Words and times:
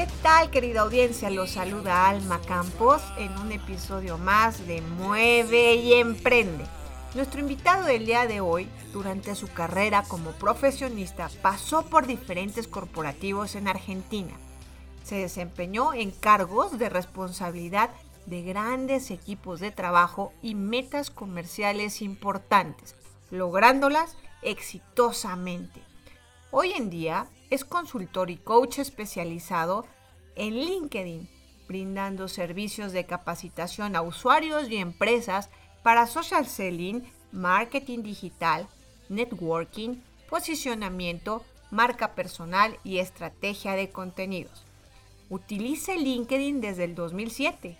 ¿Qué 0.00 0.08
tal 0.22 0.50
querida 0.50 0.80
audiencia? 0.80 1.28
Los 1.28 1.50
saluda 1.50 2.08
Alma 2.08 2.40
Campos 2.40 3.02
en 3.18 3.36
un 3.36 3.52
episodio 3.52 4.16
más 4.16 4.66
de 4.66 4.80
Mueve 4.80 5.74
y 5.74 5.92
Emprende. 5.92 6.64
Nuestro 7.14 7.40
invitado 7.40 7.84
del 7.84 8.06
día 8.06 8.26
de 8.26 8.40
hoy, 8.40 8.66
durante 8.94 9.34
su 9.34 9.46
carrera 9.52 10.02
como 10.08 10.30
profesionista, 10.30 11.28
pasó 11.42 11.84
por 11.84 12.06
diferentes 12.06 12.66
corporativos 12.66 13.54
en 13.56 13.68
Argentina. 13.68 14.32
Se 15.04 15.16
desempeñó 15.16 15.92
en 15.92 16.12
cargos 16.12 16.78
de 16.78 16.88
responsabilidad 16.88 17.90
de 18.24 18.40
grandes 18.40 19.10
equipos 19.10 19.60
de 19.60 19.70
trabajo 19.70 20.32
y 20.40 20.54
metas 20.54 21.10
comerciales 21.10 22.00
importantes, 22.00 22.94
lográndolas 23.30 24.16
exitosamente. 24.40 25.82
Hoy 26.50 26.72
en 26.72 26.88
día 26.88 27.28
es 27.50 27.64
consultor 27.64 28.30
y 28.30 28.36
coach 28.36 28.78
especializado 28.78 29.84
en 30.36 30.54
LinkedIn, 30.54 31.28
brindando 31.68 32.28
servicios 32.28 32.92
de 32.92 33.06
capacitación 33.06 33.96
a 33.96 34.02
usuarios 34.02 34.70
y 34.70 34.76
empresas 34.76 35.50
para 35.82 36.06
social 36.06 36.46
selling, 36.46 37.04
marketing 37.32 38.02
digital, 38.02 38.68
networking, 39.08 39.96
posicionamiento, 40.28 41.44
marca 41.70 42.14
personal 42.14 42.78
y 42.84 42.98
estrategia 42.98 43.74
de 43.74 43.90
contenidos. 43.90 44.64
Utiliza 45.28 45.94
LinkedIn 45.94 46.60
desde 46.60 46.84
el 46.84 46.94
2007 46.94 47.76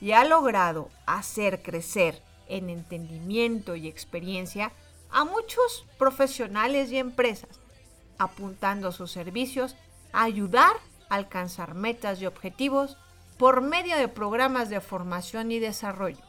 y 0.00 0.12
ha 0.12 0.24
logrado 0.24 0.88
hacer 1.06 1.62
crecer 1.62 2.22
en 2.48 2.68
entendimiento 2.68 3.76
y 3.76 3.86
experiencia 3.86 4.72
a 5.10 5.24
muchos 5.24 5.86
profesionales 5.98 6.90
y 6.90 6.98
empresas, 6.98 7.59
apuntando 8.20 8.92
sus 8.92 9.10
servicios 9.10 9.74
a 10.12 10.24
ayudar 10.24 10.76
a 11.08 11.14
alcanzar 11.14 11.74
metas 11.74 12.20
y 12.20 12.26
objetivos 12.26 12.98
por 13.38 13.62
medio 13.62 13.96
de 13.96 14.08
programas 14.08 14.68
de 14.68 14.82
formación 14.82 15.50
y 15.50 15.58
desarrollo, 15.58 16.22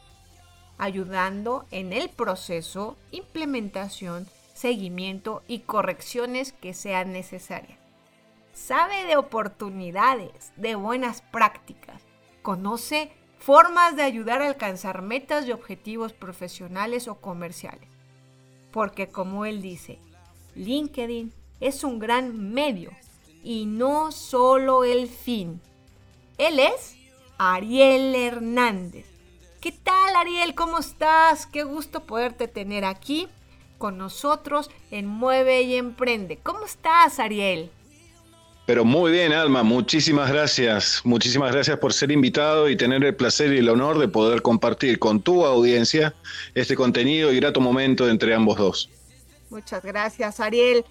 ayudando 0.78 1.66
en 1.70 1.92
el 1.92 2.08
proceso, 2.08 2.96
implementación, 3.10 4.26
seguimiento 4.54 5.42
y 5.46 5.60
correcciones 5.60 6.54
que 6.54 6.72
sean 6.72 7.12
necesarias. 7.12 7.78
Sabe 8.54 9.04
de 9.04 9.18
oportunidades, 9.18 10.52
de 10.56 10.74
buenas 10.76 11.20
prácticas, 11.20 12.00
conoce 12.40 13.12
formas 13.38 13.96
de 13.96 14.02
ayudar 14.02 14.40
a 14.40 14.46
alcanzar 14.46 15.02
metas 15.02 15.46
y 15.46 15.52
objetivos 15.52 16.14
profesionales 16.14 17.06
o 17.06 17.16
comerciales. 17.16 17.90
Porque 18.70 19.08
como 19.08 19.44
él 19.44 19.60
dice, 19.60 19.98
LinkedIn 20.54 21.34
es 21.62 21.84
un 21.84 22.00
gran 22.00 22.52
medio 22.52 22.90
y 23.44 23.66
no 23.66 24.10
solo 24.10 24.84
el 24.84 25.08
fin. 25.08 25.60
Él 26.36 26.58
es 26.58 26.96
Ariel 27.38 28.14
Hernández. 28.14 29.06
¿Qué 29.60 29.70
tal 29.70 30.16
Ariel? 30.16 30.56
¿Cómo 30.56 30.80
estás? 30.80 31.46
Qué 31.46 31.62
gusto 31.62 32.00
poderte 32.00 32.48
tener 32.48 32.84
aquí 32.84 33.28
con 33.78 33.96
nosotros 33.96 34.70
en 34.90 35.06
Mueve 35.06 35.62
y 35.62 35.76
Emprende. 35.76 36.38
¿Cómo 36.42 36.66
estás 36.66 37.20
Ariel? 37.20 37.70
Pero 38.66 38.84
muy 38.84 39.12
bien, 39.12 39.32
Alma, 39.32 39.62
muchísimas 39.62 40.32
gracias. 40.32 41.00
Muchísimas 41.04 41.52
gracias 41.52 41.78
por 41.78 41.92
ser 41.92 42.10
invitado 42.10 42.68
y 42.68 42.76
tener 42.76 43.04
el 43.04 43.14
placer 43.14 43.52
y 43.52 43.58
el 43.58 43.68
honor 43.68 43.98
de 44.00 44.08
poder 44.08 44.42
compartir 44.42 44.98
con 44.98 45.20
tu 45.20 45.44
audiencia 45.44 46.14
este 46.54 46.74
contenido 46.74 47.32
y 47.32 47.36
grato 47.36 47.60
momento 47.60 48.08
entre 48.08 48.34
ambos 48.34 48.58
dos. 48.58 48.90
Muchas 49.50 49.84
gracias, 49.84 50.40
Ariel. 50.40 50.84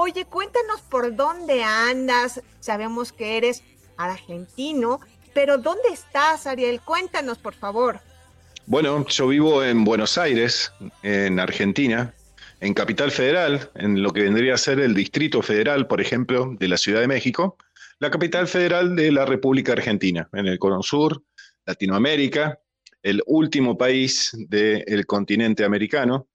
Oye, 0.00 0.26
cuéntanos 0.26 0.80
por 0.82 1.16
dónde 1.16 1.64
andas. 1.64 2.40
Sabemos 2.60 3.10
que 3.10 3.36
eres 3.36 3.64
argentino, 3.96 5.00
pero 5.34 5.58
¿dónde 5.58 5.88
estás, 5.92 6.46
Ariel? 6.46 6.80
Cuéntanos, 6.82 7.38
por 7.38 7.52
favor. 7.52 7.98
Bueno, 8.66 9.04
yo 9.08 9.26
vivo 9.26 9.64
en 9.64 9.82
Buenos 9.82 10.16
Aires, 10.16 10.72
en 11.02 11.40
Argentina, 11.40 12.14
en 12.60 12.74
Capital 12.74 13.10
Federal, 13.10 13.72
en 13.74 14.00
lo 14.00 14.12
que 14.12 14.22
vendría 14.22 14.54
a 14.54 14.58
ser 14.58 14.78
el 14.78 14.94
Distrito 14.94 15.42
Federal, 15.42 15.88
por 15.88 16.00
ejemplo, 16.00 16.54
de 16.56 16.68
la 16.68 16.76
Ciudad 16.76 17.00
de 17.00 17.08
México, 17.08 17.56
la 17.98 18.12
capital 18.12 18.46
federal 18.46 18.94
de 18.94 19.10
la 19.10 19.26
República 19.26 19.72
Argentina, 19.72 20.28
en 20.32 20.46
el 20.46 20.60
Cono 20.60 20.80
Sur, 20.80 21.24
Latinoamérica, 21.66 22.60
el 23.02 23.20
último 23.26 23.76
país 23.76 24.30
del 24.48 25.06
continente 25.06 25.64
americano. 25.64 26.28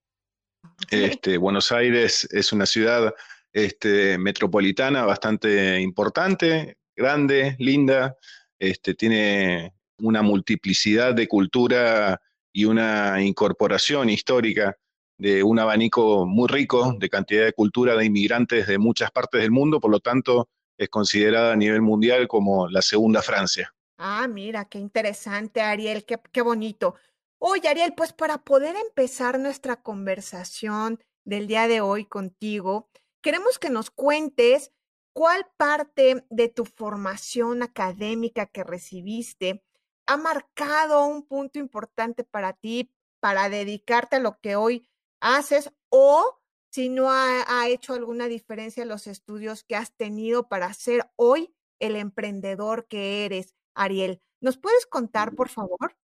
Este, 0.92 1.38
Buenos 1.38 1.72
Aires 1.72 2.28
es 2.30 2.52
una 2.52 2.66
ciudad 2.66 3.14
este, 3.54 4.18
metropolitana 4.18 5.06
bastante 5.06 5.80
importante, 5.80 6.78
grande, 6.96 7.56
linda, 7.60 8.18
este, 8.60 8.96
tiene 8.96 9.74
una 10.00 10.22
multiplicidad 10.22 11.14
de 11.14 11.28
cultura 11.28 12.20
y 12.52 12.66
una 12.66 13.22
incorporación 13.22 14.10
histórica 14.10 14.78
de 15.18 15.44
un 15.44 15.60
abanico 15.60 16.26
muy 16.26 16.48
rico 16.48 16.96
de 17.00 17.10
cantidad 17.10 17.46
de 17.46 17.54
cultura 17.54 17.96
de 17.96 18.06
inmigrantes 18.06 18.68
de 18.68 18.78
muchas 18.78 19.12
partes 19.12 19.42
del 19.42 19.52
mundo, 19.52 19.80
por 19.80 19.92
lo 19.92 20.00
tanto 20.00 20.50
es 20.78 20.90
considerada 20.90 21.54
a 21.54 21.56
nivel 21.56 21.82
mundial 21.82 22.28
como 22.28 22.68
la 22.68 22.82
segunda 22.82 23.22
Francia. 23.22 23.74
Ah, 23.98 24.28
mira, 24.28 24.66
qué 24.66 24.80
interesante, 24.80 25.62
Ariel, 25.62 26.04
qué, 26.04 26.20
qué 26.32 26.42
bonito. 26.42 26.96
Oye, 27.38 27.68
Ariel, 27.68 27.94
pues 27.96 28.12
para 28.12 28.40
poder 28.40 28.76
empezar 28.76 29.40
nuestra 29.40 29.82
conversación 29.82 31.00
del 31.24 31.48
día 31.48 31.68
de 31.68 31.82
hoy 31.82 32.06
contigo, 32.06 32.90
queremos 33.24 33.58
que 33.58 33.72
nos 33.72 33.90
cuentes 33.90 34.72
cuál 35.14 35.48
parte 35.58 36.26
de 36.30 36.50
tu 36.50 36.66
formación 36.66 37.64
académica 37.64 38.46
que 38.46 38.64
recibiste 38.64 39.64
ha 40.06 40.18
marcado 40.18 41.08
un 41.08 41.26
punto 41.26 41.58
importante 41.58 42.24
para 42.24 42.54
ti 42.54 42.92
para 43.20 43.50
dedicarte 43.50 44.18
a 44.18 44.20
lo 44.20 44.38
que 44.40 44.56
hoy 44.56 44.88
haces 45.22 45.72
o 45.90 46.42
si 46.70 46.90
no 46.90 47.10
ha, 47.10 47.68
hecho 47.68 47.94
alguna 47.94 48.28
diferencia 48.28 48.84
los 48.84 49.08
estudios 49.08 49.64
que 49.64 49.76
has 49.76 49.96
tenido 49.96 50.50
para 50.50 50.74
ser 50.74 51.10
hoy 51.16 51.56
el 51.80 51.96
emprendedor 51.96 52.88
que 52.88 53.26
eres, 53.26 53.54
Ariel. 53.76 54.22
¿Nos 54.42 54.58
puedes 54.58 54.88
contar, 54.88 55.36
por 55.36 55.50
favor? 55.50 55.96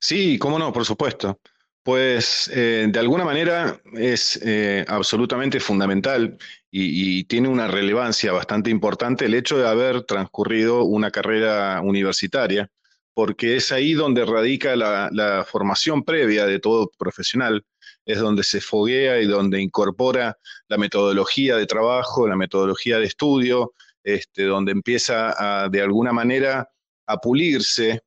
Sí, 0.00 0.38
cómo 0.38 0.58
no, 0.58 0.72
por 0.72 0.84
supuesto. 0.84 1.40
Pues 1.82 2.50
eh, 2.54 2.86
de 2.90 2.98
alguna 2.98 3.24
manera 3.24 3.80
es 3.94 4.38
eh, 4.42 4.84
absolutamente 4.88 5.58
fundamental 5.60 6.36
y, 6.70 7.24
tiene 7.24 7.48
una 7.48 7.66
relevancia 7.66 8.32
bastante 8.32 8.70
importante 8.70 9.24
el 9.24 9.34
hecho 9.34 9.56
de 9.58 9.66
haber 9.66 10.02
transcurrido 10.02 10.84
una 10.84 11.10
carrera 11.10 11.80
universitaria, 11.82 12.70
porque 13.14 13.56
es 13.56 13.72
ahí 13.72 13.94
donde 13.94 14.26
radica 14.26 14.76
la 14.76 15.46
formación 15.50 16.04
previa 16.04 16.46
de 16.46 16.58
todo 16.58 16.90
profesional 16.98 17.64
es 18.08 18.18
donde 18.18 18.42
se 18.42 18.60
foguea 18.60 19.20
y 19.20 19.26
donde 19.26 19.60
incorpora 19.60 20.36
la 20.68 20.78
metodología 20.78 21.56
de 21.56 21.66
trabajo, 21.66 22.26
la 22.26 22.36
metodología 22.36 22.98
de 22.98 23.04
estudio, 23.04 23.74
este, 24.02 24.44
donde 24.44 24.72
empieza 24.72 25.34
a, 25.36 25.68
de 25.68 25.82
alguna 25.82 26.12
manera 26.12 26.70
a 27.06 27.18
pulirse, 27.18 28.00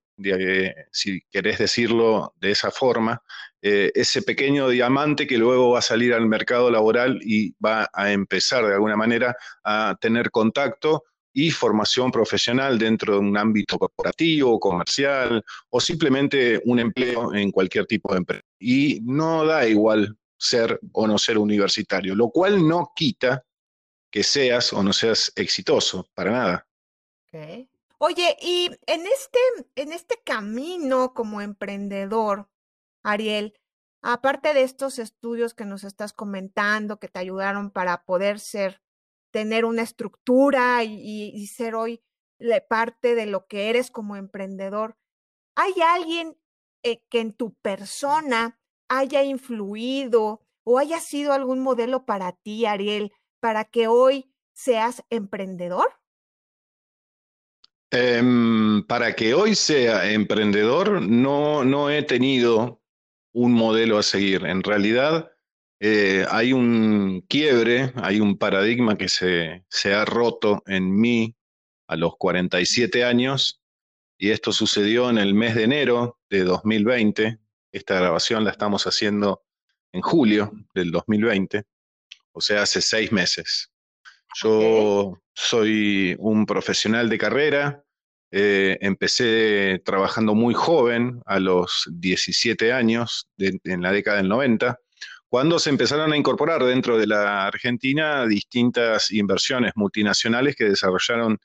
si 0.91 1.21
querés 1.31 1.59
decirlo 1.59 2.33
de 2.39 2.51
esa 2.51 2.71
forma, 2.71 3.21
eh, 3.62 3.91
ese 3.94 4.23
pequeño 4.23 4.69
diamante 4.69 5.27
que 5.27 5.38
luego 5.38 5.71
va 5.71 5.79
a 5.79 5.83
salir 5.83 6.13
al 6.13 6.25
mercado 6.27 6.71
laboral 6.71 7.19
y 7.23 7.53
va 7.63 7.89
a 7.94 8.12
empezar 8.12 8.65
de 8.65 8.73
alguna 8.73 8.97
manera 8.97 9.35
a 9.63 9.95
tener 10.01 10.31
contacto 10.31 11.03
y 11.33 11.51
formación 11.51 12.12
profesional 12.12 12.77
dentro 12.77 13.13
de 13.13 13.19
un 13.19 13.38
ámbito 13.38 13.77
corporativo, 13.77 14.59
comercial 14.59 15.44
o 15.69 15.79
simplemente 15.79 16.62
un 16.65 16.79
empleo 16.79 17.33
en 17.33 17.51
cualquier 17.51 17.85
tipo 17.85 18.12
de 18.12 18.19
empresa. 18.19 18.44
Y 18.59 19.00
no 19.03 19.45
da 19.45 19.68
igual 19.68 20.18
ser 20.38 20.79
o 20.94 21.07
no 21.07 21.18
ser 21.18 21.38
universitario, 21.38 22.15
lo 22.15 22.29
cual 22.29 22.68
no 22.68 22.91
quita 22.95 23.45
que 24.12 24.23
seas 24.23 24.73
o 24.73 24.83
no 24.83 24.91
seas 24.91 25.31
exitoso, 25.35 26.09
para 26.13 26.31
nada. 26.31 26.68
Oye, 28.03 28.36
y 28.42 28.65
en 28.88 29.06
este, 29.06 29.39
en 29.75 29.94
este 29.94 30.19
camino 30.24 31.13
como 31.13 31.39
emprendedor, 31.39 32.50
Ariel, 33.03 33.53
aparte 34.01 34.56
de 34.56 34.63
estos 34.63 34.98
estudios 34.98 35.53
que 35.53 35.65
nos 35.65 35.83
estás 35.83 36.12
comentando, 36.12 36.98
que 36.98 37.09
te 37.09 37.19
ayudaron 37.19 37.69
para 37.69 38.03
poder 38.03 38.39
ser 38.39 38.81
tener 39.30 39.65
una 39.65 39.83
estructura 39.83 40.83
y, 40.83 41.45
ser 41.45 41.75
hoy 41.75 42.03
parte 42.68 43.13
de 43.13 43.27
lo 43.27 43.45
que 43.45 43.69
eres 43.69 43.92
como 43.92 44.15
emprendedor. 44.15 44.97
¿Hay 45.56 45.74
alguien 45.80 46.36
eh, 46.81 47.04
que 47.07 47.19
en 47.19 47.33
tu 47.33 47.54
persona 47.54 48.59
haya 48.89 49.21
influido 49.21 50.42
o 50.63 50.80
haya 50.80 51.00
sido 51.00 51.33
algún 51.33 51.59
modelo 51.59 52.07
para 52.07 52.31
ti, 52.31 52.65
Ariel, 52.65 53.13
para 53.39 53.65
que 53.65 53.88
hoy 53.88 54.33
seas 54.54 55.04
emprendedor? 55.12 56.00
Em, 57.92 58.84
para 58.88 59.14
que 59.16 59.34
hoy 59.34 59.54
sea 59.54 60.12
emprendedor, 60.12 61.02
no, 61.02 61.66
no 61.66 61.90
he 61.90 62.04
tenido 62.04 62.82
un 63.34 63.52
modelo 63.52 63.98
a 63.98 64.04
seguir. 64.04 64.46
En 64.46 64.64
realidad, 64.64 65.30
eh, 65.82 66.26
hay 66.30 66.54
un 66.54 67.22
quiebre, 67.28 67.92
hay 67.96 68.22
un 68.22 68.38
paradigma 68.38 68.98
que 68.98 69.10
se, 69.10 69.66
se 69.70 69.94
ha 69.94 70.06
roto 70.06 70.64
en 70.68 70.96
mí 70.96 71.36
a 71.88 71.98
los 71.98 72.16
47 72.18 73.04
años, 73.04 73.62
y 74.18 74.30
esto 74.30 74.54
sucedió 74.54 75.10
en 75.10 75.18
el 75.18 75.34
mes 75.34 75.56
de 75.56 75.64
enero 75.64 76.20
de 76.30 76.44
2020. 76.44 77.40
Esta 77.74 77.96
grabación 77.96 78.46
la 78.46 78.52
estamos 78.52 78.86
haciendo 78.86 79.44
en 79.92 80.02
julio 80.02 80.54
del 80.74 80.92
2020, 80.92 81.66
o 82.32 82.40
sea, 82.40 82.62
hace 82.62 82.82
seis 82.82 83.12
meses. 83.12 83.70
Yo 84.36 85.22
soy 85.33 86.16
un 86.19 86.45
profesional 86.45 87.10
de 87.10 87.18
carrera, 87.18 87.83
eh, 88.31 88.78
empecé 88.81 89.81
trabajando 89.83 90.36
muy 90.36 90.54
joven, 90.54 91.22
a 91.25 91.39
los 91.39 91.88
17 91.92 92.72
años, 92.72 93.28
en 93.38 93.81
la 93.81 93.92
década 93.92 94.18
del 94.18 94.30
90, 94.30 94.78
cuando 95.31 95.60
se 95.60 95.69
empezaron 95.69 96.12
a 96.12 96.18
incorporar 96.18 96.63
dentro 96.63 96.98
de 96.98 97.07
la 97.07 97.48
Argentina 97.48 98.25
distintas 98.28 99.12
inversiones 99.12 99.72
multinacionales 99.75 100.56
que 100.57 100.66
desarrollaron 100.66 101.39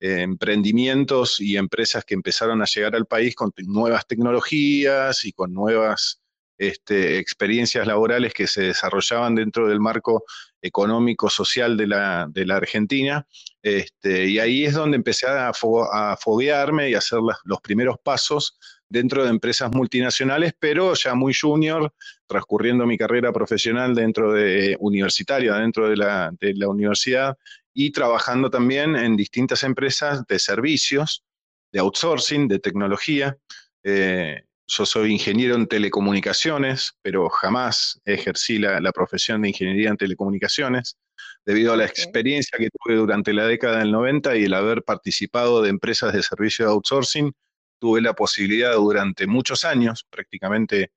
eh, 0.00 0.22
emprendimientos 0.22 1.40
y 1.40 1.56
empresas 1.56 2.04
que 2.04 2.14
empezaron 2.14 2.62
a 2.62 2.66
llegar 2.66 2.96
al 2.96 3.06
país 3.06 3.34
con 3.34 3.52
nuevas 3.58 4.06
tecnologías 4.06 5.24
y 5.24 5.32
con 5.32 5.52
nuevas 5.52 6.20
este, 6.58 7.18
experiencias 7.18 7.86
laborales 7.86 8.32
que 8.32 8.46
se 8.46 8.62
desarrollaban 8.62 9.34
dentro 9.34 9.68
del 9.68 9.80
marco 9.80 10.24
económico, 10.66 11.30
social 11.30 11.76
de 11.76 11.86
la, 11.86 12.26
de 12.30 12.44
la 12.44 12.56
Argentina. 12.56 13.26
Este, 13.62 14.26
y 14.26 14.38
ahí 14.38 14.64
es 14.64 14.74
donde 14.74 14.96
empecé 14.96 15.26
a, 15.26 15.52
foguearme 15.52 16.90
y 16.90 16.94
a 16.94 16.98
hacer 16.98 17.18
los 17.44 17.60
primeros 17.60 17.96
pasos 18.02 18.58
dentro 18.88 19.24
de 19.24 19.30
empresas 19.30 19.70
multinacionales, 19.72 20.52
pero 20.58 20.94
ya 20.94 21.14
muy 21.14 21.34
junior, 21.34 21.92
transcurriendo 22.26 22.86
mi 22.86 22.96
carrera 22.96 23.32
profesional 23.32 23.94
dentro 23.94 24.32
de 24.32 24.76
universitaria, 24.78 25.54
dentro 25.54 25.88
de 25.88 25.96
la, 25.96 26.30
de 26.40 26.54
la 26.54 26.68
universidad, 26.68 27.36
y 27.74 27.90
trabajando 27.90 28.48
también 28.48 28.96
en 28.96 29.16
distintas 29.16 29.62
empresas 29.62 30.26
de 30.26 30.38
servicios, 30.38 31.24
de 31.72 31.80
outsourcing, 31.80 32.48
de 32.48 32.58
tecnología. 32.58 33.36
Eh, 33.82 34.45
yo 34.66 34.86
soy 34.86 35.12
ingeniero 35.12 35.54
en 35.54 35.66
telecomunicaciones, 35.66 36.94
pero 37.02 37.28
jamás 37.28 38.00
ejercí 38.04 38.58
la, 38.58 38.80
la, 38.80 38.92
profesión 38.92 39.42
de 39.42 39.48
ingeniería 39.48 39.90
en 39.90 39.96
telecomunicaciones, 39.96 40.96
debido 41.44 41.72
a 41.72 41.76
la 41.76 41.86
experiencia 41.86 42.58
que 42.58 42.70
tuve 42.70 42.96
durante 42.96 43.32
la 43.32 43.46
década 43.46 43.78
del 43.78 43.92
90 43.92 44.36
y 44.36 44.44
el 44.44 44.54
haber 44.54 44.82
participado 44.82 45.62
de 45.62 45.70
empresas 45.70 46.12
de 46.12 46.22
servicio 46.22 46.66
de 46.66 46.72
outsourcing, 46.72 47.32
tuve 47.78 48.00
la 48.00 48.14
posibilidad 48.14 48.74
durante 48.74 49.26
muchos 49.26 49.64
años, 49.64 50.04
prácticamente 50.10 50.90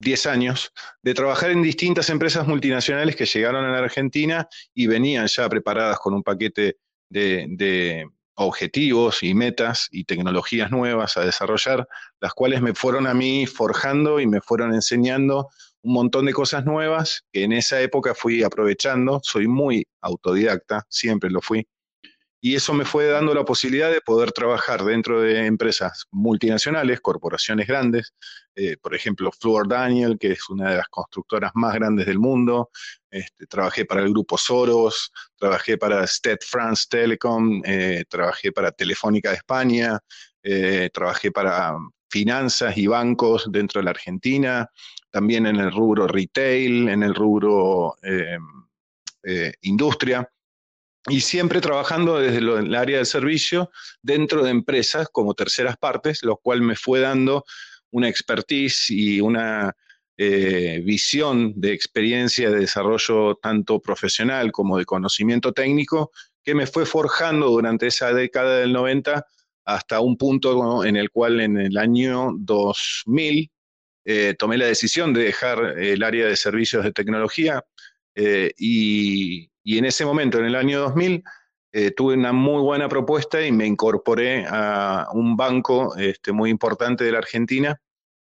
10 0.00 0.26
años, 0.26 0.72
de 1.02 1.14
trabajar 1.14 1.50
en 1.50 1.62
distintas 1.62 2.10
empresas 2.10 2.46
multinacionales 2.46 3.16
que 3.16 3.26
llegaron 3.26 3.64
a 3.64 3.72
la 3.72 3.78
Argentina 3.78 4.48
y 4.74 4.86
venían 4.86 5.26
ya 5.26 5.48
preparadas 5.48 5.98
con 5.98 6.14
un 6.14 6.22
paquete 6.22 6.78
de, 7.08 7.46
de 7.50 8.08
objetivos 8.38 9.22
y 9.22 9.34
metas 9.34 9.88
y 9.90 10.04
tecnologías 10.04 10.70
nuevas 10.70 11.16
a 11.16 11.24
desarrollar, 11.24 11.88
las 12.20 12.32
cuales 12.34 12.62
me 12.62 12.74
fueron 12.74 13.06
a 13.06 13.14
mí 13.14 13.46
forjando 13.46 14.20
y 14.20 14.26
me 14.26 14.40
fueron 14.40 14.74
enseñando 14.74 15.48
un 15.82 15.92
montón 15.92 16.26
de 16.26 16.32
cosas 16.32 16.64
nuevas 16.64 17.24
que 17.32 17.42
en 17.44 17.52
esa 17.52 17.80
época 17.80 18.14
fui 18.14 18.42
aprovechando. 18.42 19.20
Soy 19.22 19.48
muy 19.48 19.86
autodidacta, 20.00 20.86
siempre 20.88 21.30
lo 21.30 21.40
fui. 21.40 21.66
Y 22.40 22.54
eso 22.54 22.72
me 22.72 22.84
fue 22.84 23.06
dando 23.06 23.34
la 23.34 23.44
posibilidad 23.44 23.90
de 23.90 24.00
poder 24.00 24.30
trabajar 24.30 24.84
dentro 24.84 25.20
de 25.20 25.46
empresas 25.46 26.04
multinacionales, 26.12 27.00
corporaciones 27.00 27.66
grandes, 27.66 28.14
eh, 28.54 28.76
por 28.80 28.94
ejemplo, 28.94 29.32
Fluor 29.32 29.68
Daniel, 29.68 30.16
que 30.20 30.32
es 30.32 30.48
una 30.48 30.70
de 30.70 30.76
las 30.76 30.88
constructoras 30.88 31.50
más 31.54 31.74
grandes 31.74 32.06
del 32.06 32.20
mundo. 32.20 32.70
Este, 33.10 33.46
trabajé 33.46 33.84
para 33.84 34.02
el 34.02 34.10
grupo 34.10 34.38
Soros, 34.38 35.12
trabajé 35.36 35.78
para 35.78 36.04
State 36.04 36.46
France 36.46 36.86
Telecom, 36.88 37.60
eh, 37.64 38.04
trabajé 38.08 38.52
para 38.52 38.70
Telefónica 38.70 39.30
de 39.30 39.36
España, 39.36 39.98
eh, 40.42 40.90
trabajé 40.92 41.32
para 41.32 41.76
finanzas 42.08 42.76
y 42.76 42.86
bancos 42.86 43.48
dentro 43.50 43.80
de 43.80 43.84
la 43.84 43.90
Argentina, 43.90 44.70
también 45.10 45.46
en 45.46 45.56
el 45.56 45.72
rubro 45.72 46.06
retail, 46.06 46.88
en 46.88 47.02
el 47.02 47.14
rubro 47.14 47.96
industria 49.60 50.28
y 51.08 51.20
siempre 51.20 51.60
trabajando 51.60 52.18
desde 52.18 52.38
el 52.38 52.74
área 52.74 52.98
del 52.98 53.06
servicio 53.06 53.70
dentro 54.02 54.42
de 54.42 54.50
empresas 54.50 55.08
como 55.10 55.34
terceras 55.34 55.76
partes, 55.76 56.22
lo 56.22 56.36
cual 56.36 56.62
me 56.62 56.76
fue 56.76 57.00
dando 57.00 57.44
una 57.90 58.08
expertise 58.08 58.90
y 58.90 59.20
una 59.20 59.74
eh, 60.16 60.82
visión 60.84 61.52
de 61.56 61.72
experiencia 61.72 62.50
de 62.50 62.60
desarrollo 62.60 63.36
tanto 63.36 63.80
profesional 63.80 64.50
como 64.52 64.76
de 64.76 64.84
conocimiento 64.84 65.52
técnico 65.52 66.10
que 66.42 66.54
me 66.54 66.66
fue 66.66 66.86
forjando 66.86 67.48
durante 67.48 67.86
esa 67.86 68.12
década 68.12 68.58
del 68.58 68.72
90 68.72 69.24
hasta 69.64 70.00
un 70.00 70.16
punto 70.16 70.84
en 70.84 70.96
el 70.96 71.10
cual 71.10 71.40
en 71.40 71.58
el 71.58 71.76
año 71.76 72.32
2000 72.38 73.50
eh, 74.04 74.34
tomé 74.38 74.56
la 74.56 74.66
decisión 74.66 75.12
de 75.12 75.24
dejar 75.24 75.78
el 75.78 76.02
área 76.02 76.26
de 76.26 76.36
servicios 76.36 76.82
de 76.82 76.92
tecnología 76.92 77.62
eh, 78.14 78.52
y, 78.58 79.50
y 79.68 79.76
en 79.76 79.84
ese 79.84 80.06
momento, 80.06 80.38
en 80.38 80.46
el 80.46 80.54
año 80.54 80.80
2000, 80.80 81.22
eh, 81.72 81.90
tuve 81.90 82.14
una 82.14 82.32
muy 82.32 82.62
buena 82.62 82.88
propuesta 82.88 83.44
y 83.44 83.52
me 83.52 83.66
incorporé 83.66 84.46
a 84.48 85.08
un 85.12 85.36
banco 85.36 85.94
este, 85.94 86.32
muy 86.32 86.48
importante 86.48 87.04
de 87.04 87.12
la 87.12 87.18
Argentina 87.18 87.78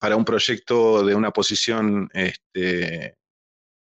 para 0.00 0.16
un 0.16 0.24
proyecto 0.24 1.04
de 1.04 1.14
una 1.14 1.30
posición, 1.30 2.10
este, 2.14 3.16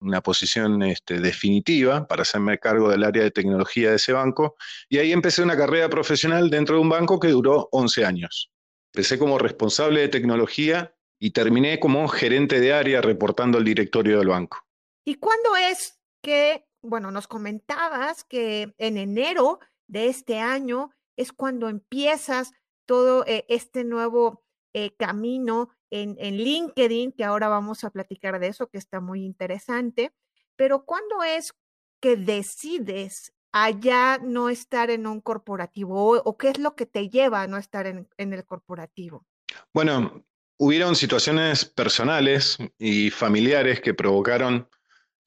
una 0.03 0.21
posición 0.21 0.83
este, 0.83 1.19
definitiva 1.19 2.07
para 2.07 2.23
hacerme 2.23 2.59
cargo 2.59 2.91
del 2.91 3.05
área 3.05 3.23
de 3.23 3.31
tecnología 3.31 3.89
de 3.89 3.97
ese 3.97 4.13
banco. 4.13 4.57
Y 4.91 4.99
ahí 4.99 5.11
empecé 5.11 5.43
una 5.43 5.57
carrera 5.57 5.89
profesional 5.89 6.51
dentro 6.51 6.75
de 6.75 6.83
un 6.83 6.91
banco 6.91 7.19
que 7.19 7.29
duró 7.29 7.71
11 7.73 8.05
años. 8.05 8.51
Empecé 8.93 9.19
como 9.19 9.39
responsable 9.39 10.03
de 10.03 10.09
tecnología 10.09 10.95
y 11.19 11.31
terminé 11.31 11.81
como 11.81 12.07
gerente 12.07 12.61
de 12.61 12.75
área 12.75 13.01
reportando 13.01 13.57
al 13.57 13.65
directorio 13.65 14.19
del 14.19 14.29
banco. 14.29 14.59
¿Y 15.07 15.15
cuándo 15.15 15.57
es 15.57 15.99
que 16.23 16.67
bueno, 16.83 17.11
nos 17.11 17.27
comentabas 17.27 18.25
que 18.25 18.75
en 18.79 18.97
enero 18.97 19.61
de 19.87 20.09
este 20.09 20.39
año 20.39 20.91
es 21.17 21.33
cuando 21.33 21.69
empiezas 21.69 22.53
todo 22.87 23.25
eh, 23.27 23.45
este 23.49 23.85
nuevo 23.85 24.45
eh, 24.73 24.95
camino 24.97 25.71
en, 25.91 26.17
en, 26.19 26.37
LinkedIn, 26.37 27.13
que 27.13 27.25
ahora 27.25 27.49
vamos 27.49 27.85
a 27.85 27.91
platicar 27.91 28.39
de 28.39 28.49
eso, 28.49 28.69
que 28.69 28.79
está 28.79 29.01
muy 29.01 29.25
interesante. 29.25 30.13
Pero 30.57 30.85
¿cuándo 30.85 31.23
es 31.23 31.55
que 32.01 32.17
decides 32.17 33.33
allá 33.53 34.19
no 34.23 34.49
estar 34.49 34.91
en 34.91 35.07
un 35.07 35.21
corporativo 35.21 36.21
o, 36.23 36.37
qué 36.39 36.51
es 36.51 36.59
lo 36.59 36.77
que 36.77 36.87
te 36.87 37.09
lleva 37.09 37.43
a 37.43 37.47
no 37.47 37.57
estar 37.57 37.87
en, 37.87 38.09
en 38.17 38.33
el 38.33 38.45
corporativo? 38.45 39.27
Bueno, 39.75 40.25
hubieron 40.59 40.95
situaciones 40.95 41.65
personales 41.65 42.59
y 42.79 43.11
familiares 43.11 43.81
que 43.81 43.95
provocaron 43.95 44.69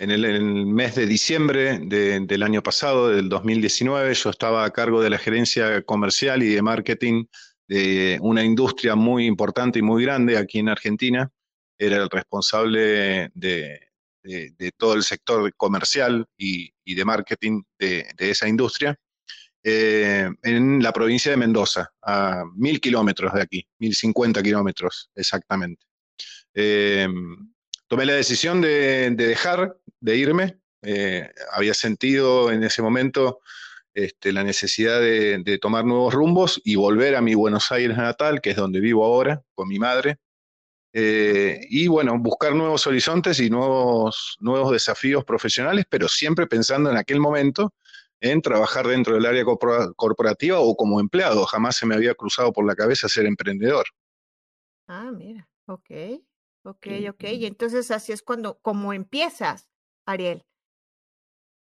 en 0.03 0.12
el, 0.12 0.25
en 0.25 0.74
mes 0.74 0.95
de 0.95 1.05
diciembre 1.05 1.79
de, 1.79 2.19
del 2.19 2.43
año 2.43 2.62
pasado, 2.62 3.10
del 3.10 3.29
2019, 3.29 4.13
yo 4.13 4.29
estaba 4.29 4.65
a 4.65 4.72
cargo 4.72 5.01
de 5.01 5.10
la 5.10 5.17
gerencia 5.17 5.81
comercial 5.83 6.43
y 6.43 6.50
de 6.50 6.62
marketing 6.62 7.25
de 7.69 8.17
una 8.22 8.43
industria 8.43 8.95
muy 8.95 9.25
importante 9.25 9.79
y 9.79 9.81
muy 9.81 10.03
grande 10.03 10.38
aquí 10.38 10.60
en 10.60 10.67
Argentina. 10.67 11.31
Era 11.77 11.98
el 12.03 12.10
responsable 12.10 13.31
de, 13.33 13.79
todo 14.77 14.93
el 14.93 15.03
sector 15.03 15.53
comercial 15.55 16.25
y, 16.38 16.74
de 16.86 17.05
marketing 17.05 17.63
de, 17.79 18.05
esa 18.17 18.48
industria. 18.50 19.00
Eh, 19.63 20.29
en 20.43 20.83
la 20.83 20.91
provincia 20.91 21.31
de 21.31 21.38
Mendoza, 21.38 21.89
a 22.01 22.43
mil 22.53 22.81
kilómetros 22.81 23.33
de 23.33 23.41
aquí, 23.41 23.65
mil 23.79 23.95
cincuenta 23.95 24.43
kilómetros 24.43 25.10
exactamente. 25.15 25.86
Eh, 26.53 27.07
tomé 27.88 28.05
la 28.05 28.13
decisión 28.13 28.60
de, 28.60 29.12
de 29.12 29.27
dejar, 29.27 29.77
de 30.03 30.17
irme. 30.17 30.60
Eh, 30.81 31.31
había 31.53 31.74
sentido 31.74 32.51
en 32.51 32.63
ese 32.63 32.81
momento 32.81 33.39
este, 33.93 34.33
la 34.33 34.43
necesidad 34.43 35.00
de, 35.00 35.39
de, 35.39 35.57
tomar 35.57 35.86
nuevos 35.86 36.13
rumbos 36.13 36.62
y 36.65 36.75
volver 36.75 37.15
a 37.15 37.22
mi 37.22 37.36
Buenos 37.36 37.72
Aires 37.72 37.95
natal, 37.95 38.41
que 38.41 38.50
es 38.50 38.57
donde 38.57 38.81
vivo 38.81 39.05
ahora, 39.05 39.41
con 39.55 39.69
mi 39.69 39.79
madre. 39.79 40.17
Eh, 40.91 41.62
y 41.69 41.88
bueno, 41.88 42.19
buscar 42.19 42.53
nuevos 42.53 42.86
horizontes 42.86 43.39
y 43.39 43.50
nuevos, 43.50 44.38
nuevos 44.41 44.72
desafíos 44.74 45.24
profesionales, 45.24 45.86
pero 45.89 46.07
siempre 46.07 46.48
pensando 46.48 46.91
en 46.91 46.98
aquel 46.98 47.19
momento 47.19 47.74
en 48.19 48.41
trabajar 48.41 48.88
dentro 48.88 49.15
del 49.15 49.25
área 49.25 49.43
corporativa 49.45 50.60
o 50.60 50.75
como 50.75 51.00
empleado. 51.00 51.45
Jamás 51.45 51.77
se 51.77 51.86
me 51.86 51.95
había 51.95 52.13
cruzado 52.13 52.51
por 52.51 52.65
la 52.65 52.75
cabeza 52.75 53.07
ser 53.07 53.25
emprendedor. 53.25 53.86
Ah, 54.88 55.12
mira, 55.12 55.50
ok, 55.65 55.91
ok, 56.63 56.88
ok. 57.10 57.24
Y 57.31 57.45
entonces 57.45 57.89
así 57.89 58.12
es 58.12 58.22
cuando, 58.22 58.60
como 58.62 58.93
empiezas, 58.93 59.69
Ariel. 60.05 60.43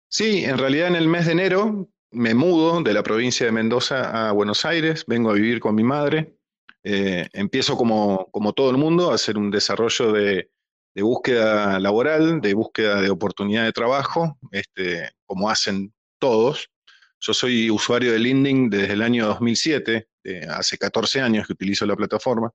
Sí, 0.08 0.44
en 0.44 0.58
realidad 0.58 0.88
en 0.88 0.96
el 0.96 1.08
mes 1.08 1.26
de 1.26 1.32
enero 1.32 1.88
me 2.10 2.34
mudo 2.34 2.82
de 2.82 2.94
la 2.94 3.02
provincia 3.02 3.46
de 3.46 3.52
Mendoza 3.52 4.28
a 4.28 4.32
Buenos 4.32 4.64
Aires, 4.64 5.04
vengo 5.06 5.30
a 5.30 5.34
vivir 5.34 5.58
con 5.58 5.74
mi 5.74 5.82
madre. 5.82 6.36
Eh, 6.84 7.28
empiezo 7.32 7.76
como, 7.76 8.28
como 8.30 8.52
todo 8.52 8.70
el 8.70 8.76
mundo 8.76 9.10
a 9.10 9.14
hacer 9.14 9.36
un 9.36 9.50
desarrollo 9.50 10.12
de, 10.12 10.50
de 10.94 11.02
búsqueda 11.02 11.80
laboral, 11.80 12.40
de 12.40 12.54
búsqueda 12.54 13.00
de 13.00 13.10
oportunidad 13.10 13.64
de 13.64 13.72
trabajo, 13.72 14.38
este, 14.52 15.10
como 15.26 15.50
hacen 15.50 15.92
todos. 16.20 16.70
Yo 17.20 17.32
soy 17.32 17.70
usuario 17.70 18.12
de 18.12 18.18
LinkedIn 18.18 18.70
desde 18.70 18.92
el 18.92 19.02
año 19.02 19.26
2007, 19.26 20.08
hace 20.50 20.78
14 20.78 21.20
años 21.22 21.46
que 21.46 21.54
utilizo 21.54 21.86
la 21.86 21.96
plataforma. 21.96 22.52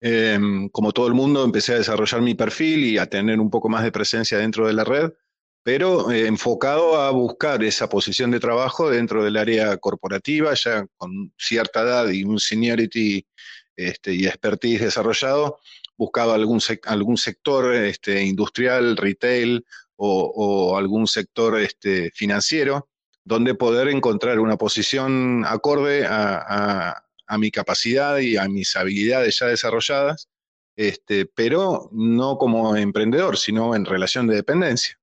Em, 0.00 0.68
como 0.68 0.92
todo 0.92 1.06
el 1.06 1.14
mundo, 1.14 1.44
empecé 1.44 1.74
a 1.74 1.78
desarrollar 1.78 2.20
mi 2.20 2.34
perfil 2.34 2.84
y 2.84 2.98
a 2.98 3.06
tener 3.06 3.40
un 3.40 3.50
poco 3.50 3.68
más 3.68 3.82
de 3.84 3.92
presencia 3.92 4.38
dentro 4.38 4.66
de 4.66 4.74
la 4.74 4.84
red, 4.84 5.12
pero 5.62 6.10
eh, 6.10 6.26
enfocado 6.26 7.00
a 7.00 7.10
buscar 7.10 7.64
esa 7.64 7.88
posición 7.88 8.30
de 8.30 8.38
trabajo 8.38 8.90
dentro 8.90 9.24
del 9.24 9.36
área 9.38 9.76
corporativa, 9.78 10.52
ya 10.54 10.86
con 10.96 11.32
cierta 11.38 11.82
edad 11.82 12.08
y 12.10 12.22
un 12.24 12.38
seniority 12.38 13.26
este, 13.76 14.12
y 14.12 14.26
expertise 14.26 14.82
desarrollado, 14.82 15.58
buscaba 15.96 16.34
algún, 16.34 16.60
algún 16.84 17.16
sector 17.16 17.74
este, 17.74 18.22
industrial, 18.22 18.96
retail 18.96 19.64
o, 19.96 20.76
algún 20.76 21.06
sector 21.06 21.58
este, 21.60 22.10
financiero, 22.10 22.88
donde 23.24 23.54
poder 23.54 23.88
encontrar 23.88 24.38
una 24.40 24.56
posición 24.56 25.44
acorde 25.46 26.04
a, 26.06 27.03
mi 27.38 27.50
capacidad 27.50 28.18
y 28.18 28.36
a 28.36 28.48
mis 28.48 28.76
habilidades 28.76 29.38
ya 29.38 29.46
desarrolladas, 29.46 30.28
este, 30.76 31.26
pero 31.26 31.88
no 31.92 32.36
como 32.38 32.76
emprendedor, 32.76 33.36
sino 33.36 33.74
en 33.74 33.84
relación 33.84 34.26
de 34.26 34.36
dependencia. 34.36 34.98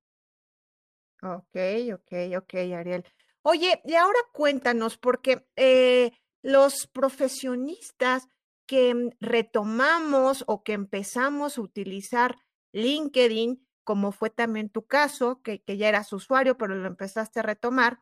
Ok, 1.24 1.56
ok, 1.94 2.14
ok, 2.38 2.54
Ariel. 2.76 3.06
Oye, 3.44 3.82
y 3.86 3.96
ahora 3.96 4.20
cuéntanos, 4.34 4.98
porque 4.98 5.46
eh, 5.56 6.12
los 6.42 6.88
profesionistas 6.88 8.28
que 8.66 8.94
mm, 8.94 9.10
retomamos 9.20 10.44
o 10.48 10.64
que 10.64 10.74
empezamos 10.74 11.58
a 11.58 11.62
utilizar 11.62 12.38
LinkedIn, 12.74 13.68
como 13.84 14.12
fue 14.12 14.30
también 14.30 14.70
tu 14.70 14.86
caso, 14.86 15.42
que, 15.42 15.64
ya 15.66 15.90
eras 15.90 16.14
usuario, 16.14 16.58
pero 16.58 16.76
lo 16.76 16.88
empezaste 16.88 17.40
a 17.40 17.44
retomar, 17.44 18.00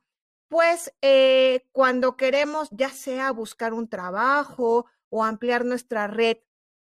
pues 0.50 0.94
eh, 1.02 1.66
cuando 1.72 2.18
queremos 2.18 2.70
ya 2.72 2.90
sea 2.90 3.32
buscar 3.32 3.74
un 3.74 3.88
trabajo 3.88 4.88
o 5.10 5.24
ampliar 5.24 5.64
nuestra 5.64 6.08
red 6.08 6.38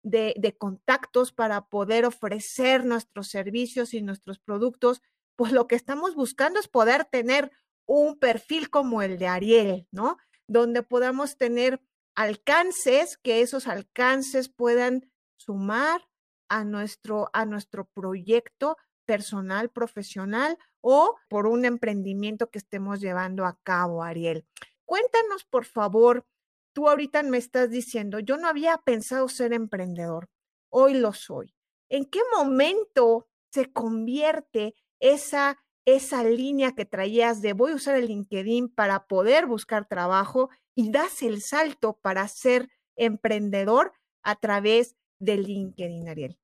de, 0.03 0.33
de, 0.37 0.57
contactos 0.57 1.31
para 1.31 1.67
poder 1.67 2.05
ofrecer 2.05 2.85
nuestros 2.85 3.27
servicios 3.27 3.93
y 3.93 4.01
nuestros 4.01 4.39
productos, 4.39 5.01
pues 5.35 5.51
lo 5.51 5.67
que 5.67 5.75
estamos 5.75 6.15
buscando 6.15 6.59
es 6.59 6.67
poder 6.67 7.05
tener 7.05 7.51
un 7.85 8.17
perfil 8.17 8.71
como 8.71 9.03
el 9.03 9.19
de 9.19 9.27
Ariel, 9.27 9.87
¿no? 9.91 10.17
Donde 10.47 10.81
podamos 10.81 11.37
tener 11.37 11.81
alcances, 12.15 13.17
que 13.17 13.41
esos 13.41 13.67
alcances 13.67 14.49
puedan 14.49 15.11
sumar 15.37 16.07
a 16.49 16.63
nuestro, 16.63 17.29
a 17.33 17.45
nuestro 17.45 17.85
proyecto 17.85 18.77
personal, 19.05 19.69
profesional 19.69 20.57
o 20.81 21.15
por 21.29 21.47
un 21.47 21.65
emprendimiento 21.65 22.49
que 22.49 22.59
estemos 22.59 22.99
llevando 22.99 23.45
a 23.45 23.57
cabo, 23.63 24.03
Ariel. 24.03 24.45
Cuéntanos, 24.85 25.45
por 25.45 25.65
favor, 25.65 26.25
tú 26.73 26.89
ahorita 26.89 27.23
me 27.23 27.37
estás 27.37 27.69
diciendo, 27.69 28.19
yo 28.19 28.37
no 28.37 28.47
había 28.47 28.77
pensado 28.79 29.29
ser 29.29 29.53
emprendedor, 29.53 30.29
hoy 30.69 30.95
lo 30.95 31.13
soy. 31.13 31.53
¿En 31.89 32.05
qué 32.05 32.19
momento 32.35 33.27
se 33.51 33.71
convierte 33.71 34.75
esa, 34.99 35.57
esa 35.85 36.23
línea 36.23 36.73
que 36.73 36.85
traías 36.85 37.41
de 37.41 37.53
voy 37.53 37.73
a 37.73 37.75
usar 37.75 37.97
el 37.97 38.07
LinkedIn 38.07 38.69
para 38.69 39.07
poder 39.07 39.45
buscar 39.45 39.87
trabajo 39.87 40.49
y 40.75 40.91
das 40.91 41.21
el 41.21 41.41
salto 41.41 41.99
para 42.01 42.27
ser 42.27 42.69
emprendedor 42.95 43.93
a 44.23 44.35
través 44.35 44.95
de 45.19 45.37
LinkedIn, 45.37 46.07
Ariel? 46.07 46.37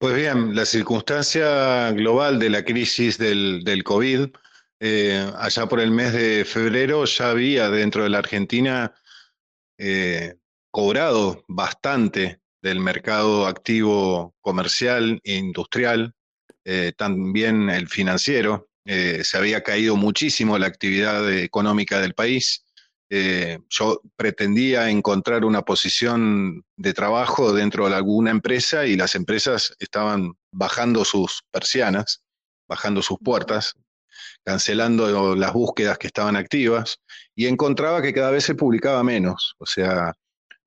Pues 0.00 0.14
bien, 0.16 0.54
la 0.54 0.64
circunstancia 0.64 1.90
global 1.90 2.38
de 2.38 2.48
la 2.48 2.64
crisis 2.64 3.18
del, 3.18 3.82
COVID, 3.84 4.28
eh, 4.80 5.30
allá 5.36 5.66
por 5.66 5.78
el 5.78 5.90
mes 5.90 6.14
de 6.14 6.46
febrero 6.46 7.04
ya 7.04 7.28
había 7.28 7.68
dentro 7.68 8.04
de 8.04 8.08
la 8.08 8.16
Argentina 8.20 8.94
eh, 9.76 10.36
cobrado 10.70 11.44
bastante 11.48 12.40
del 12.62 12.80
mercado 12.80 13.46
activo 13.46 14.34
comercial 14.40 15.20
e 15.22 15.34
industrial, 15.34 16.14
eh, 16.64 16.94
también 16.96 17.68
el 17.68 17.86
financiero. 17.86 18.70
se 18.86 19.36
había 19.36 19.62
caído 19.62 19.96
muchísimo 19.96 20.56
la 20.56 20.66
actividad 20.66 21.30
económica 21.30 22.00
del 22.00 22.14
país. 22.14 22.64
Eh, 23.12 23.58
yo 23.68 24.00
pretendía 24.14 24.88
encontrar 24.88 25.44
una 25.44 25.62
posición 25.62 26.64
de 26.76 26.94
trabajo 26.94 27.52
dentro 27.52 27.88
de 27.88 27.96
alguna 27.96 28.30
empresa 28.30 28.86
y 28.86 28.96
las 28.96 29.16
empresas 29.16 29.74
estaban 29.80 30.34
bajando 30.52 31.04
sus 31.04 31.42
persianas, 31.50 32.22
bajando 32.68 33.02
sus 33.02 33.18
puertas, 33.18 33.74
cancelando 34.44 35.34
las 35.34 35.52
búsquedas 35.52 35.98
que 35.98 36.06
estaban 36.06 36.36
activas 36.36 37.00
y 37.34 37.46
encontraba 37.46 38.00
que 38.00 38.14
cada 38.14 38.30
vez 38.30 38.44
se 38.44 38.54
publicaba 38.54 39.02
menos. 39.02 39.56
O 39.58 39.66
sea, 39.66 40.14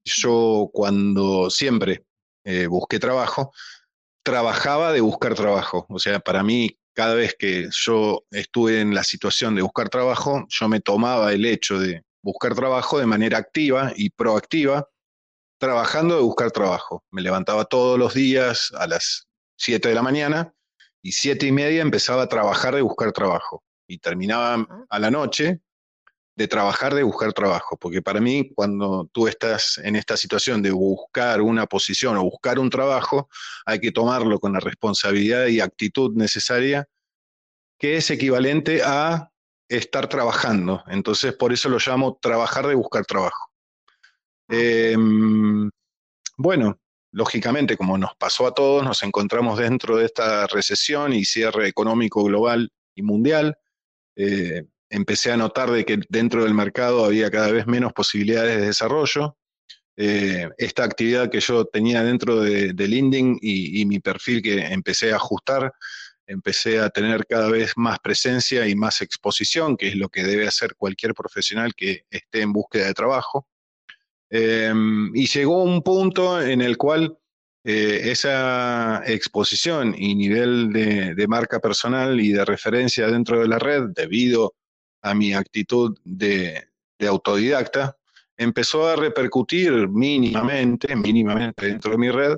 yo 0.04 0.70
cuando 0.74 1.50
siempre 1.50 2.04
eh, 2.44 2.68
busqué 2.68 3.00
trabajo, 3.00 3.54
trabajaba 4.22 4.92
de 4.92 5.00
buscar 5.00 5.34
trabajo. 5.34 5.86
O 5.90 5.98
sea, 5.98 6.20
para 6.20 6.44
mí, 6.44 6.78
cada 6.94 7.14
vez 7.16 7.36
que 7.40 7.70
yo 7.72 8.26
estuve 8.32 8.82
en 8.82 8.94
la 8.94 9.06
situación 9.06 9.56
de 9.56 9.62
buscar 9.62 9.88
trabajo, 9.88 10.46
yo 10.50 10.68
me 10.68 10.82
tomaba 10.82 11.32
el 11.32 11.46
hecho 11.46 11.80
de 11.80 12.04
buscar 12.24 12.56
trabajo 12.56 12.98
de 12.98 13.06
manera 13.06 13.38
activa 13.38 13.92
y 13.96 14.10
proactiva, 14.10 14.90
trabajando 15.60 16.16
de 16.16 16.22
buscar 16.22 16.52
trabajo. 16.52 17.04
Me 17.12 17.22
levantaba 17.22 17.66
todos 17.66 18.00
los 18.00 18.14
días 18.14 18.72
a 18.78 18.88
las 18.88 19.28
7 19.58 19.90
de 19.90 19.96
la 19.96 20.02
mañana 20.02 20.54
y 21.02 21.12
siete 21.12 21.46
y 21.46 21.52
media 21.52 21.82
empezaba 21.82 22.24
a 22.24 22.30
trabajar 22.30 22.74
de 22.74 22.82
buscar 22.82 23.12
trabajo 23.12 23.64
y 23.88 24.00
terminaba 24.00 24.66
a 24.90 25.00
la 25.00 25.12
noche 25.12 25.60
de 26.36 26.48
trabajar 26.48 26.96
de 26.96 27.04
buscar 27.04 27.32
trabajo, 27.34 27.78
porque 27.78 28.02
para 28.02 28.20
mí 28.20 28.52
cuando 28.56 29.08
tú 29.12 29.28
estás 29.28 29.78
en 29.84 29.96
esta 29.96 30.18
situación 30.18 30.64
de 30.64 30.72
buscar 30.72 31.42
una 31.42 31.68
posición 31.68 32.18
o 32.18 32.24
buscar 32.24 32.58
un 32.58 32.72
trabajo, 32.72 33.30
hay 33.66 33.80
que 33.80 33.92
tomarlo 33.92 34.40
con 34.40 34.54
la 34.54 34.60
responsabilidad 34.60 35.46
y 35.48 35.60
actitud 35.60 36.16
necesaria, 36.16 36.88
que 37.78 37.98
es 37.98 38.10
equivalente 38.10 38.82
a 38.84 39.30
estar 39.70 40.08
trabajando. 40.08 40.84
Entonces, 40.88 41.34
por 41.34 41.54
eso 41.54 41.70
lo 41.70 41.78
llamo 41.80 42.20
trabajar 42.22 42.68
de 42.68 42.76
buscar 42.76 43.06
trabajo. 43.06 43.52
Ah, 44.50 44.56
em, 44.56 45.70
bueno, 46.38 46.80
lógicamente, 47.12 47.78
como 47.78 47.98
nos 47.98 48.16
pasó 48.16 48.48
a 48.48 48.54
todos, 48.54 48.84
nos 48.84 49.04
encontramos 49.04 49.60
dentro 49.60 49.98
de 49.98 50.06
esta 50.06 50.48
recesión 50.48 51.14
y 51.14 51.26
cierre 51.26 51.68
económico 51.68 52.24
global 52.24 52.72
y 52.96 53.04
mundial. 53.04 53.58
Eh, 54.16 54.66
empecé 54.90 55.32
a 55.32 55.38
notar 55.38 55.72
de 55.72 55.86
que 55.86 56.00
dentro 56.10 56.44
del 56.44 56.54
mercado 56.54 57.06
había 57.06 57.32
cada 57.32 57.52
vez 57.52 57.68
menos 57.68 57.94
posibilidades 57.94 58.60
de 58.60 58.68
desarrollo. 58.68 59.38
Eh, 59.96 60.50
esta 60.58 60.84
actividad 60.84 61.30
que 61.30 61.40
yo 61.40 61.66
tenía 61.66 62.04
dentro 62.04 62.42
de, 62.42 62.74
LinkedIn 62.74 63.38
y, 63.42 63.82
y, 63.82 63.86
mi 63.86 64.00
perfil 64.00 64.42
que 64.42 64.66
empecé 64.66 65.14
a 65.14 65.18
ajustar 65.18 65.72
empecé 66.28 66.80
a 66.80 66.90
tener 66.90 67.26
cada 67.26 67.50
vez 67.50 67.74
más 67.76 68.00
presencia 68.00 68.68
y 68.68 68.76
más 68.76 69.02
exposición, 69.02 69.78
que 69.78 69.90
es 69.90 69.96
lo 69.96 70.10
que 70.10 70.24
debe 70.24 70.48
hacer 70.48 70.76
cualquier 70.76 71.14
profesional 71.14 71.74
que 71.76 72.06
esté 72.10 72.42
en 72.42 72.54
búsqueda 72.54 72.88
de 72.88 72.94
trabajo. 72.94 73.48
Em, 74.30 75.16
y 75.16 75.28
llegó 75.28 75.64
un 75.64 75.84
punto 75.84 76.42
en 76.42 76.62
el 76.62 76.78
cual 76.78 77.18
eh, 77.66 78.12
esa 78.12 79.04
exposición 79.06 79.96
y 79.98 80.16
nivel 80.16 80.74
de, 80.74 81.28
marca 81.28 81.60
personal 81.60 82.20
y 82.20 82.32
de 82.34 82.44
referencia 82.44 83.08
dentro 83.08 83.40
de 83.40 83.48
la 83.48 83.60
red, 83.60 83.84
debido 83.96 84.56
a 85.02 85.14
mi 85.14 85.34
actitud 85.34 85.98
de, 86.04 86.68
autodidacta, 87.08 87.98
empezó 88.38 88.88
a 88.88 88.96
repercutir 88.96 89.88
mínimamente, 89.90 90.96
mínimamente 90.96 91.68
dentro 91.68 91.92
de 91.92 91.98
mi 91.98 92.10
red, 92.10 92.36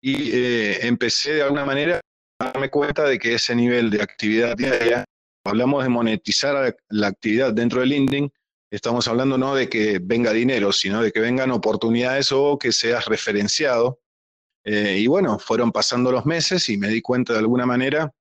y 0.00 0.30
eh, 0.32 0.86
empecé 0.86 1.34
de 1.34 1.42
alguna 1.42 1.64
manera 1.64 2.00
darme 2.44 2.70
cuenta 2.70 3.04
de 3.04 3.18
que 3.18 3.34
ese 3.34 3.54
nivel 3.54 3.90
de 3.90 4.02
actividad 4.02 4.56
diaria, 4.56 5.04
hablamos 5.44 5.82
de 5.82 5.88
monetizar 5.88 6.76
la 6.88 7.06
actividad 7.06 7.52
dentro 7.52 7.80
del 7.80 7.90
LinkedIn, 7.90 8.32
estamos 8.70 9.06
hablando 9.08 9.38
no 9.38 9.54
de 9.54 9.68
que 9.68 9.98
venga 10.02 10.32
dinero, 10.32 10.72
sino 10.72 11.02
de 11.02 11.12
que 11.12 11.20
vengan 11.20 11.50
oportunidades 11.50 12.32
o 12.32 12.58
que 12.58 12.72
seas 12.72 13.06
referenciado. 13.06 14.00
Eh, 14.64 14.98
y 15.00 15.06
bueno, 15.06 15.38
fueron 15.38 15.70
pasando 15.70 16.10
los 16.10 16.24
meses 16.26 16.68
y 16.68 16.76
me 16.76 16.88
di 16.88 17.02
cuenta 17.02 17.34
de 17.34 17.40
alguna 17.40 17.66
manera 17.66 18.12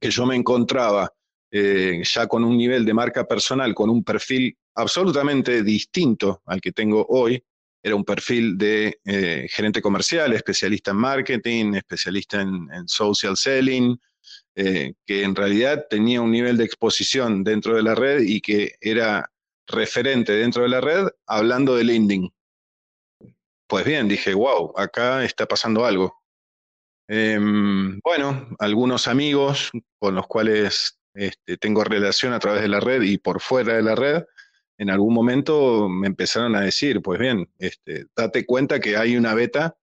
que 0.00 0.10
yo 0.10 0.26
me 0.26 0.36
encontraba 0.36 1.12
eh, 1.50 2.02
ya 2.04 2.26
con 2.26 2.44
un 2.44 2.56
nivel 2.56 2.84
de 2.84 2.94
marca 2.94 3.26
personal, 3.26 3.74
con 3.74 3.88
un 3.88 4.04
perfil 4.04 4.56
absolutamente 4.74 5.62
distinto 5.62 6.42
al 6.46 6.60
que 6.60 6.72
tengo 6.72 7.06
hoy. 7.08 7.42
Era 7.82 7.94
un 7.94 8.04
perfil 8.04 8.58
de 8.58 9.00
eh, 9.04 9.46
gerente 9.50 9.80
comercial, 9.80 10.32
especialista 10.32 10.90
en 10.90 10.96
marketing, 10.96 11.74
especialista 11.74 12.40
en, 12.40 12.68
social 12.86 13.36
selling, 13.36 13.98
eh, 14.56 14.94
que 15.06 15.22
en 15.22 15.34
realidad 15.34 15.86
tenía 15.88 16.20
un 16.20 16.32
nivel 16.32 16.56
de 16.56 16.64
exposición 16.64 17.44
dentro 17.44 17.76
de 17.76 17.82
la 17.82 17.94
red 17.94 18.22
y 18.22 18.40
que 18.40 18.74
era 18.80 19.30
referente 19.66 20.32
dentro 20.32 20.62
de 20.62 20.68
la 20.70 20.80
red 20.80 21.06
hablando 21.26 21.76
de 21.76 21.84
lending. 21.84 22.30
Pues 23.68 23.84
bien, 23.84 24.08
dije, 24.08 24.34
wow, 24.34 24.72
acá 24.76 25.24
está 25.24 25.46
pasando 25.46 25.84
algo. 25.84 26.18
Em, 27.06 28.00
bueno, 28.00 28.48
algunos 28.58 29.08
amigos 29.08 29.70
con 29.98 30.14
los 30.14 30.26
cuales 30.26 30.98
este, 31.14 31.56
tengo 31.56 31.84
relación 31.84 32.32
a 32.32 32.38
través 32.38 32.62
de 32.62 32.68
la 32.68 32.80
red 32.80 33.02
y 33.02 33.18
por 33.18 33.40
fuera 33.40 33.74
de 33.74 33.82
la 33.82 33.94
red, 33.94 34.24
en 34.78 34.90
algún 34.90 35.12
momento 35.12 35.88
me 35.88 36.06
empezaron 36.06 36.54
a 36.54 36.60
decir, 36.60 37.02
pues 37.02 37.18
bien, 37.18 37.50
este, 37.58 38.06
date 38.16 38.46
cuenta 38.46 38.78
que 38.78 38.96
hay 38.96 39.16
una 39.16 39.34
beta 39.34 39.76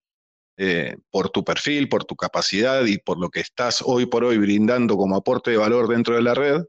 eh, 0.57 0.95
por 1.11 1.29
tu 1.29 1.43
perfil, 1.43 1.89
por 1.89 2.05
tu 2.05 2.15
capacidad 2.15 2.85
y 2.85 2.97
por 2.97 3.19
lo 3.19 3.29
que 3.29 3.41
estás 3.41 3.83
hoy 3.85 4.05
por 4.05 4.23
hoy 4.23 4.37
brindando 4.37 4.95
como 4.95 5.17
aporte 5.17 5.51
de 5.51 5.57
valor 5.57 5.89
dentro 5.89 6.15
de 6.15 6.21
la 6.21 6.33
red, 6.33 6.63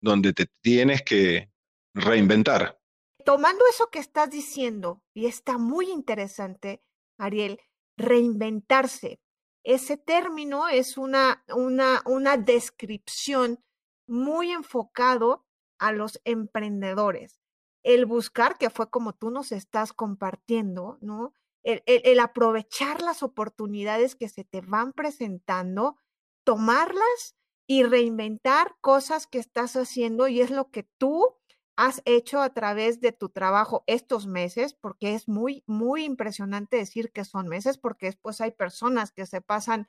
donde 0.00 0.32
te 0.32 0.46
tienes 0.60 1.02
que 1.02 1.50
reinventar. 1.94 2.78
Tomando 3.24 3.64
eso 3.68 3.88
que 3.90 3.98
estás 3.98 4.30
diciendo, 4.30 5.02
y 5.12 5.26
está 5.26 5.58
muy 5.58 5.90
interesante, 5.90 6.80
Ariel, 7.18 7.60
reinventarse. 7.96 9.18
Ese 9.64 9.96
término 9.96 10.68
es 10.68 10.96
una, 10.96 11.42
una, 11.48 12.02
una 12.04 12.36
descripción 12.36 13.64
muy 14.06 14.52
enfocado 14.52 15.44
a 15.78 15.90
los 15.90 16.20
emprendedores. 16.24 17.40
El 17.84 18.06
buscar, 18.06 18.58
que 18.58 18.70
fue 18.70 18.90
como 18.90 19.14
tú 19.14 19.30
nos 19.30 19.52
estás 19.52 19.92
compartiendo, 19.92 20.98
¿no? 21.00 21.32
El, 21.62 21.82
el, 21.86 22.18
aprovechar 22.18 23.00
las 23.00 23.22
oportunidades 23.22 24.16
que 24.16 24.28
se 24.28 24.44
te 24.44 24.60
van 24.60 24.92
presentando, 24.92 25.96
tomarlas 26.44 27.36
y 27.66 27.84
reinventar 27.84 28.76
cosas 28.80 29.26
que 29.26 29.38
estás 29.38 29.76
haciendo 29.76 30.28
y 30.28 30.40
es 30.40 30.50
lo 30.50 30.70
que 30.70 30.82
tú 30.98 31.36
has 31.76 32.02
hecho 32.04 32.40
a 32.40 32.52
través 32.52 33.00
de 33.00 33.12
tu 33.12 33.30
trabajo 33.30 33.82
estos 33.86 34.26
meses, 34.26 34.74
porque 34.74 35.14
es 35.14 35.28
muy, 35.28 35.64
muy 35.66 36.04
impresionante 36.04 36.76
decir 36.76 37.12
que 37.12 37.24
son 37.24 37.48
meses, 37.48 37.78
porque 37.78 38.06
después 38.06 38.40
hay 38.40 38.50
personas 38.50 39.12
que 39.12 39.26
se 39.26 39.40
pasan 39.40 39.88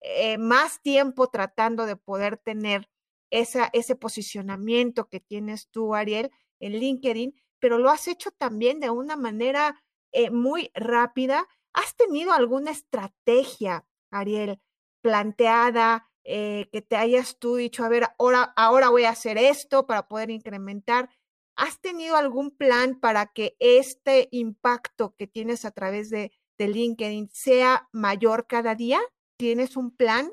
eh, 0.00 0.38
más 0.38 0.80
tiempo 0.80 1.28
tratando 1.28 1.86
de 1.86 1.96
poder 1.96 2.38
tener 2.38 2.88
esa, 3.30 3.70
ese 3.72 3.94
posicionamiento 3.94 5.08
que 5.08 5.20
tienes 5.20 5.68
tú, 5.68 5.94
Ariel, 5.94 6.32
en 6.60 6.78
LinkedIn, 6.78 7.34
pero 7.58 7.78
lo 7.78 7.90
has 7.90 8.08
hecho 8.08 8.30
también 8.30 8.80
de 8.80 8.90
una 8.90 9.16
manera 9.16 9.82
eh, 10.12 10.30
muy 10.30 10.70
rápida. 10.74 11.48
¿Has 11.72 11.96
tenido 11.96 12.32
alguna 12.32 12.70
estrategia, 12.70 13.86
Ariel, 14.10 14.60
planteada, 15.02 16.08
eh, 16.24 16.68
que 16.72 16.82
te 16.82 16.96
hayas 16.96 17.38
tú 17.38 17.56
dicho, 17.56 17.84
a 17.84 17.88
ver, 17.88 18.08
ahora, 18.18 18.52
ahora 18.56 18.90
voy 18.90 19.04
a 19.04 19.10
hacer 19.10 19.38
esto 19.38 19.86
para 19.86 20.08
poder 20.08 20.30
incrementar? 20.30 21.10
¿Has 21.56 21.80
tenido 21.80 22.16
algún 22.16 22.50
plan 22.50 22.98
para 23.00 23.26
que 23.26 23.56
este 23.58 24.28
impacto 24.30 25.14
que 25.16 25.26
tienes 25.26 25.64
a 25.64 25.70
través 25.70 26.10
de, 26.10 26.32
de 26.58 26.68
LinkedIn 26.68 27.28
sea 27.32 27.88
mayor 27.92 28.46
cada 28.46 28.74
día? 28.74 29.00
¿Tienes 29.36 29.76
un 29.76 29.94
plan 29.94 30.32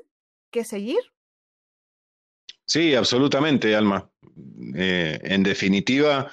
que 0.50 0.64
seguir? 0.64 1.00
Sí, 2.68 2.94
absolutamente, 2.94 3.74
Alma. 3.74 4.10
Eh, 4.76 5.18
en 5.22 5.42
definitiva, 5.42 6.30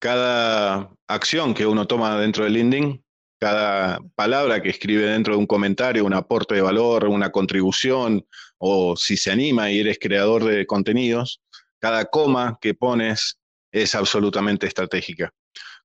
cada 0.00 0.90
acción 1.06 1.54
que 1.54 1.64
uno 1.64 1.86
toma 1.86 2.18
dentro 2.18 2.42
de 2.42 2.50
LinkedIn, 2.50 3.04
cada 3.38 4.00
palabra 4.16 4.60
que 4.60 4.70
escribe 4.70 5.06
dentro 5.06 5.34
de 5.34 5.38
un 5.38 5.46
comentario, 5.46 6.04
un 6.04 6.14
aporte 6.14 6.56
de 6.56 6.62
valor, 6.62 7.04
una 7.06 7.30
contribución, 7.30 8.26
o 8.58 8.96
si 8.96 9.16
se 9.16 9.30
anima 9.30 9.70
y 9.70 9.78
eres 9.78 9.98
creador 10.00 10.42
de 10.44 10.66
contenidos, 10.66 11.40
cada 11.78 12.06
coma 12.06 12.58
que 12.60 12.74
pones 12.74 13.38
es 13.70 13.94
absolutamente 13.94 14.66
estratégica. 14.66 15.32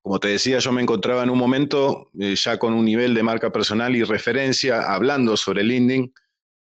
Como 0.02 0.20
te 0.20 0.30
decía, 0.30 0.58
yo 0.58 0.72
me 0.72 0.82
encontraba 0.82 1.22
en 1.22 1.30
un 1.30 1.38
momento 1.38 2.10
eh, 2.20 2.36
ya 2.36 2.58
con 2.58 2.74
un 2.74 2.86
nivel 2.86 3.14
de 3.14 3.22
marca 3.22 3.52
personal 3.52 3.96
y 3.96 4.02
referencia 4.02 4.82
hablando 4.82 5.38
sobre 5.38 5.64
LinkedIn, 5.64 6.12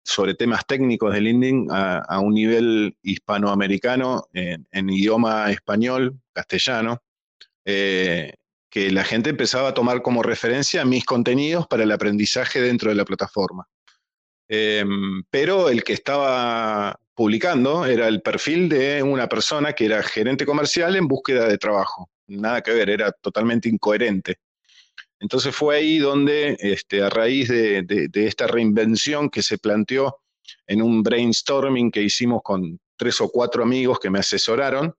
sobre 0.05 0.35
temas 0.35 0.67
técnicos 0.67 1.13
de 1.15 1.21
LinkedIn 1.23 1.69
a, 1.71 2.21
un 2.21 2.35
nivel 2.35 2.97
hispanoamericano 3.03 4.29
en, 4.33 4.67
en, 4.71 4.91
idioma 4.91 5.51
español, 5.51 6.21
castellano, 6.33 7.03
eh, 7.65 8.35
que 8.69 8.91
la 8.91 9.05
gente 9.05 9.31
empezaba 9.31 9.69
a 9.69 9.75
tomar 9.75 10.03
como 10.03 10.23
referencia 10.23 10.85
mis 10.85 11.05
contenidos 11.05 11.67
para 11.67 11.85
el 11.85 11.93
aprendizaje 11.93 12.61
dentro 12.61 12.91
de 12.91 12.97
la 12.97 13.05
plataforma. 13.05 13.67
Eh, 14.49 14.85
pero 15.31 15.71
el 15.71 15.83
que 15.83 15.95
estaba 15.95 16.99
publicando 17.15 17.87
era 17.87 18.09
el 18.09 18.21
perfil 18.21 18.69
de 18.69 19.03
una 19.03 19.29
persona 19.29 19.73
que 19.73 19.87
era 19.87 20.03
gerente 20.03 20.45
comercial 20.45 20.97
en 20.97 21.09
búsqueda 21.09 21.49
de 21.49 21.57
trabajo. 21.57 22.11
Nada 22.27 22.61
que 22.61 22.73
ver, 22.73 22.91
era 22.91 23.13
totalmente 23.13 23.69
incoherente. 23.69 24.39
Entonces 25.25 25.57
fue 25.57 25.77
ahí 25.77 25.97
donde, 25.97 26.55
este, 26.61 27.03
a 27.03 27.09
raíz 27.09 27.49
de, 27.49 28.11
esta 28.13 28.47
reinvención 28.47 29.31
que 29.31 29.43
se 29.43 29.57
planteó 29.57 30.19
en 30.67 30.83
un 30.83 31.03
brainstorming 31.03 31.91
que 31.91 32.03
hicimos 32.03 32.43
con 32.45 32.79
tres 32.95 33.23
o 33.23 33.31
cuatro 33.31 33.63
amigos 33.63 33.99
que 33.99 34.11
me 34.11 34.19
asesoraron, 34.19 34.95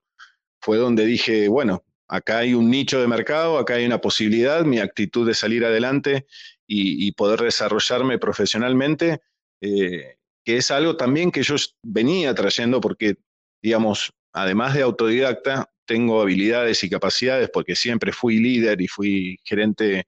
fue 0.59 0.77
donde 0.77 1.05
dije, 1.05 1.47
bueno, 1.47 1.85
acá 2.07 2.39
hay 2.39 2.55
un 2.55 2.71
nicho 2.71 2.99
de 2.99 3.07
mercado, 3.07 3.59
acá 3.59 3.75
hay 3.75 3.85
una 3.85 4.01
posibilidad, 4.01 4.65
mi 4.65 4.79
actitud 4.79 5.27
de 5.27 5.35
salir 5.35 5.63
adelante 5.63 6.25
y, 6.65 7.07
y 7.07 7.11
poder 7.11 7.41
desarrollarme 7.41 8.17
profesionalmente 8.17 9.21
eh, 9.61 10.17
que 10.43 10.57
es 10.57 10.71
algo 10.71 10.97
también 10.97 11.31
que 11.31 11.43
yo 11.43 11.53
venía 11.83 12.33
trayendo 12.33 12.81
porque, 12.81 13.17
digamos, 13.61 14.11
además 14.33 14.73
de 14.73 14.81
autodidacta, 14.81 15.71
tengo 15.85 16.19
habilidades 16.19 16.83
y 16.83 16.89
capacidades 16.89 17.51
porque 17.53 17.75
siempre 17.75 18.11
fui 18.11 18.39
líder 18.39 18.81
y 18.81 18.87
fui 18.87 19.37
gerente 19.43 20.07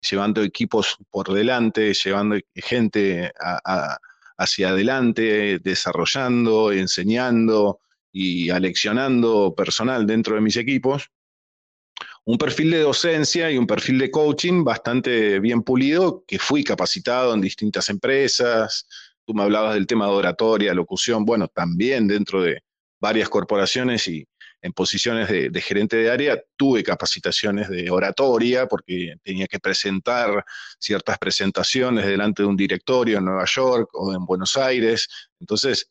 llevando 0.00 0.42
equipos 0.42 0.96
por 1.10 1.32
delante, 1.32 1.92
llevando 1.94 2.36
gente 2.54 3.32
a, 3.40 3.98
hacia 4.36 4.70
adelante, 4.70 5.58
desarrollando, 5.58 6.72
enseñando 6.72 7.80
y 8.12 8.50
aleccionando 8.50 9.54
personal 9.56 10.06
dentro 10.06 10.34
de 10.34 10.40
mis 10.40 10.56
equipos. 10.56 11.10
Un 12.24 12.36
perfil 12.36 12.70
de 12.70 12.80
docencia 12.80 13.50
y 13.50 13.56
un 13.56 13.66
perfil 13.66 13.98
de 13.98 14.10
coaching 14.10 14.62
bastante 14.62 15.40
bien 15.40 15.62
pulido, 15.62 16.24
que 16.26 16.38
fui 16.38 16.62
capacitado 16.62 17.34
en 17.34 17.40
distintas 17.40 17.88
empresas, 17.88 18.86
Tú 19.28 19.34
me 19.34 19.42
hablabas 19.42 19.74
del 19.74 19.86
tema 19.86 20.06
de 20.06 20.12
oratoria, 20.12 20.72
locución, 20.72 21.26
bueno, 21.26 21.48
también 21.48 22.08
dentro 22.08 22.40
de 22.40 22.62
varias 22.98 23.28
corporaciones 23.28 24.08
y 24.08 24.26
en 24.60 24.72
posiciones 24.72 25.28
de, 25.28 25.60
gerente 25.60 25.96
de 25.96 26.10
área 26.10 26.42
tuve 26.56 26.82
capacitaciones 26.82 27.68
de 27.68 27.90
oratoria 27.90 28.66
porque 28.66 29.14
tenía 29.22 29.46
que 29.46 29.60
presentar 29.60 30.44
ciertas 30.78 31.18
presentaciones 31.18 32.06
delante 32.06 32.42
de 32.42 32.48
un 32.48 32.56
directorio 32.56 33.18
en 33.18 33.24
Nueva 33.24 33.44
York 33.46 33.88
o 33.92 34.12
en 34.12 34.24
Buenos 34.24 34.56
Aires. 34.56 35.08
Entonces, 35.38 35.90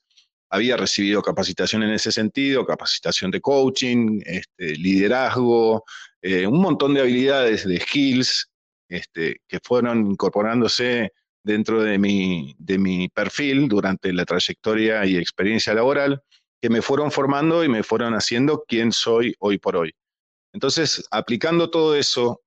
había 0.49 0.77
recibido 0.77 1.21
capacitación 1.21 1.83
en 1.83 1.91
ese 1.91 2.11
sentido, 2.11 2.65
capacitación 2.65 3.31
de 3.31 3.41
coaching, 3.41 4.21
este, 4.25 4.75
liderazgo, 4.75 5.83
eh, 6.21 6.47
un 6.47 6.61
montón 6.61 6.93
de 6.93 7.01
habilidades, 7.01 7.65
de 7.67 7.79
skills 7.79 8.49
este, 8.89 9.41
que 9.47 9.59
fueron 9.61 10.11
incorporándose 10.11 11.11
dentro 11.43 11.81
de 11.81 11.97
mi, 11.97 12.55
de 12.59 12.77
mi 12.77 13.07
perfil 13.09 13.67
durante 13.67 14.11
la 14.11 14.25
trayectoria 14.25 15.05
y 15.05 15.17
experiencia 15.17 15.73
laboral 15.73 16.21
que 16.61 16.69
me 16.69 16.81
fueron 16.81 17.11
formando 17.11 17.63
y 17.63 17.69
me 17.69 17.83
fueron 17.83 18.13
haciendo 18.13 18.63
quien 18.67 18.91
soy 18.91 19.35
hoy 19.39 19.57
por 19.57 19.75
hoy. 19.75 19.93
Entonces, 20.53 21.05
aplicando 21.11 21.69
todo 21.69 21.95
eso 21.95 22.41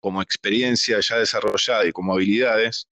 como 0.00 0.20
experiencia 0.20 0.98
ya 1.00 1.18
desarrollada 1.18 1.86
y 1.86 1.92
como 1.92 2.14
habilidades, 2.14 2.88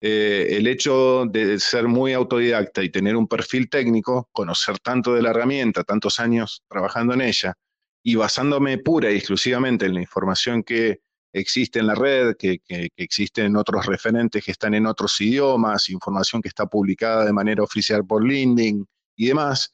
eh, 0.00 0.48
el 0.50 0.66
hecho 0.66 1.24
de 1.26 1.58
ser 1.58 1.88
muy 1.88 2.12
autodidacta 2.12 2.82
y 2.82 2.90
tener 2.90 3.16
un 3.16 3.26
perfil 3.26 3.68
técnico, 3.68 4.28
conocer 4.32 4.78
tanto 4.78 5.14
de 5.14 5.22
la 5.22 5.30
herramienta, 5.30 5.84
tantos 5.84 6.20
años 6.20 6.62
trabajando 6.68 7.14
en 7.14 7.22
ella, 7.22 7.54
y 8.02 8.14
basándome 8.14 8.78
pura 8.78 9.10
y 9.10 9.16
exclusivamente 9.16 9.86
en 9.86 9.94
la 9.94 10.00
información 10.00 10.62
que 10.62 11.00
existe 11.32 11.78
en 11.80 11.88
la 11.88 11.94
red, 11.94 12.36
que, 12.36 12.58
que, 12.60 12.88
que, 12.94 13.04
existen 13.04 13.56
otros 13.56 13.86
referentes 13.86 14.44
que 14.44 14.52
están 14.52 14.74
en 14.74 14.86
otros 14.86 15.20
idiomas, 15.20 15.90
información 15.90 16.40
que 16.40 16.48
está 16.48 16.66
publicada 16.66 17.24
de 17.24 17.32
manera 17.32 17.62
oficial 17.62 18.04
por 18.06 18.24
LinkedIn 18.24 18.86
y 19.16 19.26
demás, 19.26 19.72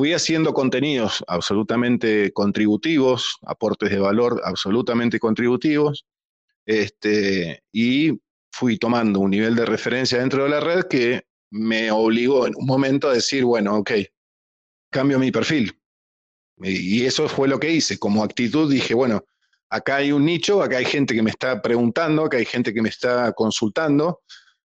fui 0.00 0.14
haciendo 0.14 0.54
contenidos 0.54 1.22
absolutamente 1.26 2.32
contributivos, 2.32 3.36
aportes 3.42 3.90
de 3.90 3.98
valor 3.98 4.40
absolutamente 4.42 5.18
contributivos, 5.18 6.06
este, 6.64 7.64
y 7.70 8.18
fui 8.50 8.78
tomando 8.78 9.20
un 9.20 9.30
nivel 9.30 9.54
de 9.54 9.66
referencia 9.66 10.18
dentro 10.18 10.44
de 10.44 10.48
la 10.48 10.60
red 10.60 10.84
que 10.84 11.24
me 11.50 11.90
obligó 11.90 12.46
en 12.46 12.54
un 12.56 12.64
momento 12.64 13.10
a 13.10 13.12
decir, 13.12 13.44
bueno, 13.44 13.76
ok, 13.76 13.90
cambio 14.90 15.18
mi 15.18 15.30
perfil, 15.30 15.78
Y 16.62 17.04
eso 17.04 17.28
fue 17.28 17.46
lo 17.46 17.60
que 17.60 17.70
hice. 17.70 17.98
Como 17.98 18.24
actitud 18.24 18.72
dije, 18.72 18.94
bueno, 18.94 19.22
acá 19.68 19.96
hay 19.96 20.12
un 20.12 20.24
nicho, 20.24 20.62
acá 20.62 20.78
hay 20.78 20.86
gente 20.86 21.14
que 21.14 21.22
me 21.22 21.30
está 21.30 21.60
preguntando, 21.60 22.24
acá 22.24 22.38
hay 22.38 22.46
gente 22.46 22.72
que 22.72 22.80
me 22.80 22.88
está 22.88 23.34
consultando. 23.34 24.22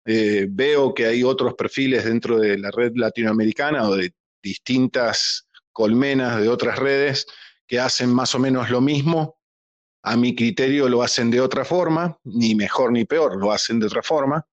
Eh, 0.06 0.48
veo 0.50 0.92
que 0.92 1.06
hay 1.06 1.22
otros 1.24 1.54
perfiles 1.54 2.06
dentro 2.06 2.40
de 2.40 2.58
la 2.58 2.72
red 2.72 2.94
latinoamericana 2.96 3.88
o 3.88 3.96
de 3.96 4.12
distintas 4.42 5.48
colmenas 5.72 6.42
de 6.42 6.50
otras 6.50 6.78
redes 6.78 7.26
que 7.68 7.80
hacen 7.80 8.14
más 8.14 8.36
o 8.36 8.40
menos 8.40 8.70
lo 8.70 8.82
mismo. 8.82 9.38
A 10.04 10.16
mi 10.16 10.36
criterio 10.36 10.90
lo 10.90 11.04
hacen 11.04 11.30
de 11.30 11.42
otra 11.42 11.66
forma, 11.66 12.18
ni 12.24 12.56
mejor 12.56 12.92
ni 12.92 13.06
peor, 13.06 13.38
lo 13.38 13.52
hacen 13.52 13.80
de 13.80 13.86
otra 13.86 14.02
forma. 14.02 14.46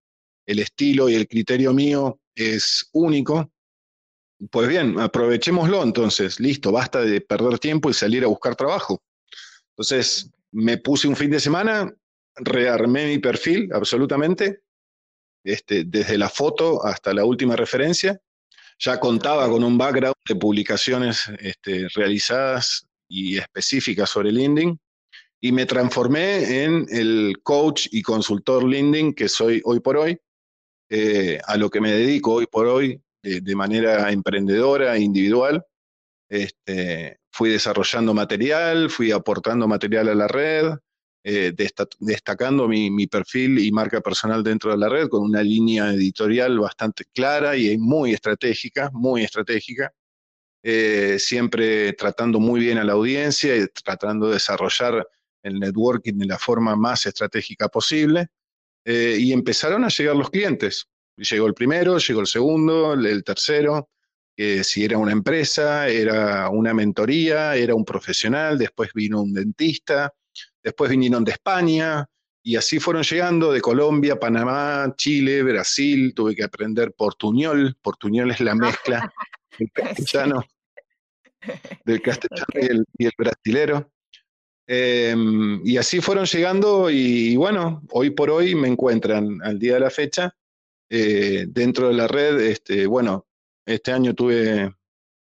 El 0.44 0.58
estilo 0.58 1.08
y 1.08 1.14
el 1.14 1.26
criterio 1.26 1.72
mío 1.72 2.20
es 2.34 2.88
único. 2.92 3.50
Pues 4.50 4.68
bien, 4.68 5.00
aprovechémoslo 5.00 5.82
entonces, 5.82 6.38
listo, 6.40 6.72
basta 6.72 7.00
de 7.00 7.20
perder 7.20 7.58
tiempo 7.58 7.88
y 7.88 7.94
salir 7.94 8.22
a 8.24 8.28
buscar 8.28 8.54
trabajo. 8.54 9.02
Entonces, 9.70 10.30
me 10.52 10.78
puse 10.78 11.08
un 11.08 11.16
fin 11.16 11.30
de 11.30 11.40
semana, 11.40 11.92
rearmé 12.34 13.06
mi 13.06 13.18
perfil 13.18 13.70
absolutamente, 13.72 14.62
este, 15.44 15.84
desde 15.84 16.18
la 16.18 16.28
foto 16.28 16.84
hasta 16.84 17.14
la 17.14 17.24
última 17.24 17.56
referencia. 17.56 18.20
Ya 18.78 19.00
contaba 19.00 19.48
con 19.48 19.64
un 19.64 19.78
background 19.78 20.16
de 20.28 20.36
publicaciones 20.36 21.24
este, 21.38 21.88
realizadas 21.94 22.86
y 23.08 23.38
específicas 23.38 24.10
sobre 24.10 24.32
LinkedIn 24.32 24.78
y 25.40 25.52
me 25.52 25.66
transformé 25.66 26.64
en 26.64 26.86
el 26.90 27.38
coach 27.42 27.88
y 27.90 28.02
consultor 28.02 28.64
LinkedIn 28.64 29.14
que 29.14 29.28
soy 29.28 29.60
hoy 29.64 29.80
por 29.80 29.96
hoy, 29.96 30.18
eh, 30.90 31.38
a 31.46 31.56
lo 31.56 31.70
que 31.70 31.80
me 31.80 31.92
dedico 31.92 32.34
hoy 32.34 32.46
por 32.46 32.66
hoy 32.66 33.00
de, 33.22 33.40
de 33.40 33.56
manera 33.56 34.10
emprendedora, 34.10 34.98
individual. 34.98 35.64
Este, 36.28 37.18
fui 37.30 37.50
desarrollando 37.50 38.14
material, 38.14 38.90
fui 38.90 39.12
aportando 39.12 39.68
material 39.68 40.08
a 40.08 40.14
la 40.14 40.28
red, 40.28 40.72
eh, 41.28 41.52
destacando 41.98 42.68
mi, 42.68 42.88
mi, 42.88 43.08
perfil 43.08 43.58
y 43.58 43.72
marca 43.72 44.00
personal 44.00 44.44
dentro 44.44 44.70
de 44.70 44.76
la 44.78 44.88
red 44.88 45.08
con 45.08 45.24
una 45.24 45.42
línea 45.42 45.92
editorial 45.92 46.60
bastante 46.60 47.04
clara 47.12 47.56
y 47.56 47.76
muy 47.78 48.12
estratégica, 48.12 48.90
muy 48.92 49.24
estratégica, 49.24 49.92
eh, 50.62 51.16
siempre 51.18 51.94
tratando 51.94 52.38
muy 52.38 52.60
bien 52.60 52.78
a 52.78 52.84
la 52.84 52.92
audiencia 52.92 53.56
y 53.56 53.66
tratando 53.66 54.28
de 54.28 54.34
desarrollar 54.34 55.04
el 55.42 55.58
networking 55.58 56.14
de 56.14 56.26
la 56.26 56.38
forma 56.38 56.76
más 56.76 57.06
estratégica 57.06 57.66
posible. 57.68 58.28
Eh, 58.84 59.16
y 59.18 59.32
empezaron 59.32 59.82
a 59.82 59.88
llegar 59.88 60.14
los 60.14 60.30
clientes. 60.30 60.86
Llegó 61.16 61.48
el 61.48 61.54
primero, 61.54 61.98
llegó 61.98 62.20
el 62.20 62.28
segundo, 62.28 62.92
el 62.92 63.24
tercero, 63.24 63.88
que 64.36 64.62
si 64.62 64.84
era 64.84 64.96
una 64.96 65.10
empresa, 65.10 65.88
era 65.88 66.50
una 66.50 66.72
mentoría, 66.72 67.56
era 67.56 67.74
un 67.74 67.84
profesional, 67.84 68.58
después 68.58 68.90
vino 68.94 69.22
un 69.22 69.32
dentista, 69.32 70.14
después 70.66 70.90
vinieron 70.90 71.24
de 71.24 71.30
España, 71.30 72.04
y 72.42 72.56
así 72.56 72.80
fueron 72.80 73.04
llegando 73.04 73.52
de 73.52 73.60
Colombia, 73.60 74.18
Panamá, 74.18 74.92
Chile, 74.96 75.44
Brasil, 75.44 76.12
tuve 76.12 76.34
que 76.34 76.42
aprender 76.42 76.92
portuñol, 76.92 77.76
portuñol 77.80 78.32
es 78.32 78.40
la 78.40 78.56
mezcla 78.56 79.12
del 79.58 79.70
castellano, 79.70 80.42
del 81.84 82.02
castellano 82.02 82.46
okay. 82.48 82.62
y, 82.62 82.66
el, 82.66 82.84
y, 82.98 83.04
el, 83.06 83.12
brasilero. 83.16 83.92
Eh, 84.66 85.14
y 85.64 85.76
así 85.76 86.00
fueron 86.00 86.24
llegando 86.24 86.90
y, 86.90 87.30
y, 87.30 87.36
bueno, 87.36 87.82
hoy 87.92 88.10
por 88.10 88.30
hoy 88.30 88.56
me 88.56 88.66
encuentran 88.66 89.40
al 89.44 89.60
día 89.60 89.74
de 89.74 89.80
la 89.80 89.90
fecha 89.90 90.34
eh, 90.90 91.46
dentro 91.48 91.88
de 91.88 91.94
la 91.94 92.08
red, 92.08 92.40
este, 92.40 92.86
bueno, 92.86 93.26
este 93.64 93.92
año 93.92 94.14
tuve 94.14 94.74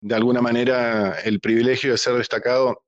de 0.01 0.15
alguna 0.15 0.41
manera 0.41 1.21
el 1.21 1.41
privilegio 1.41 1.93
de 1.93 1.99
ser 1.99 2.15
destacado 2.15 2.85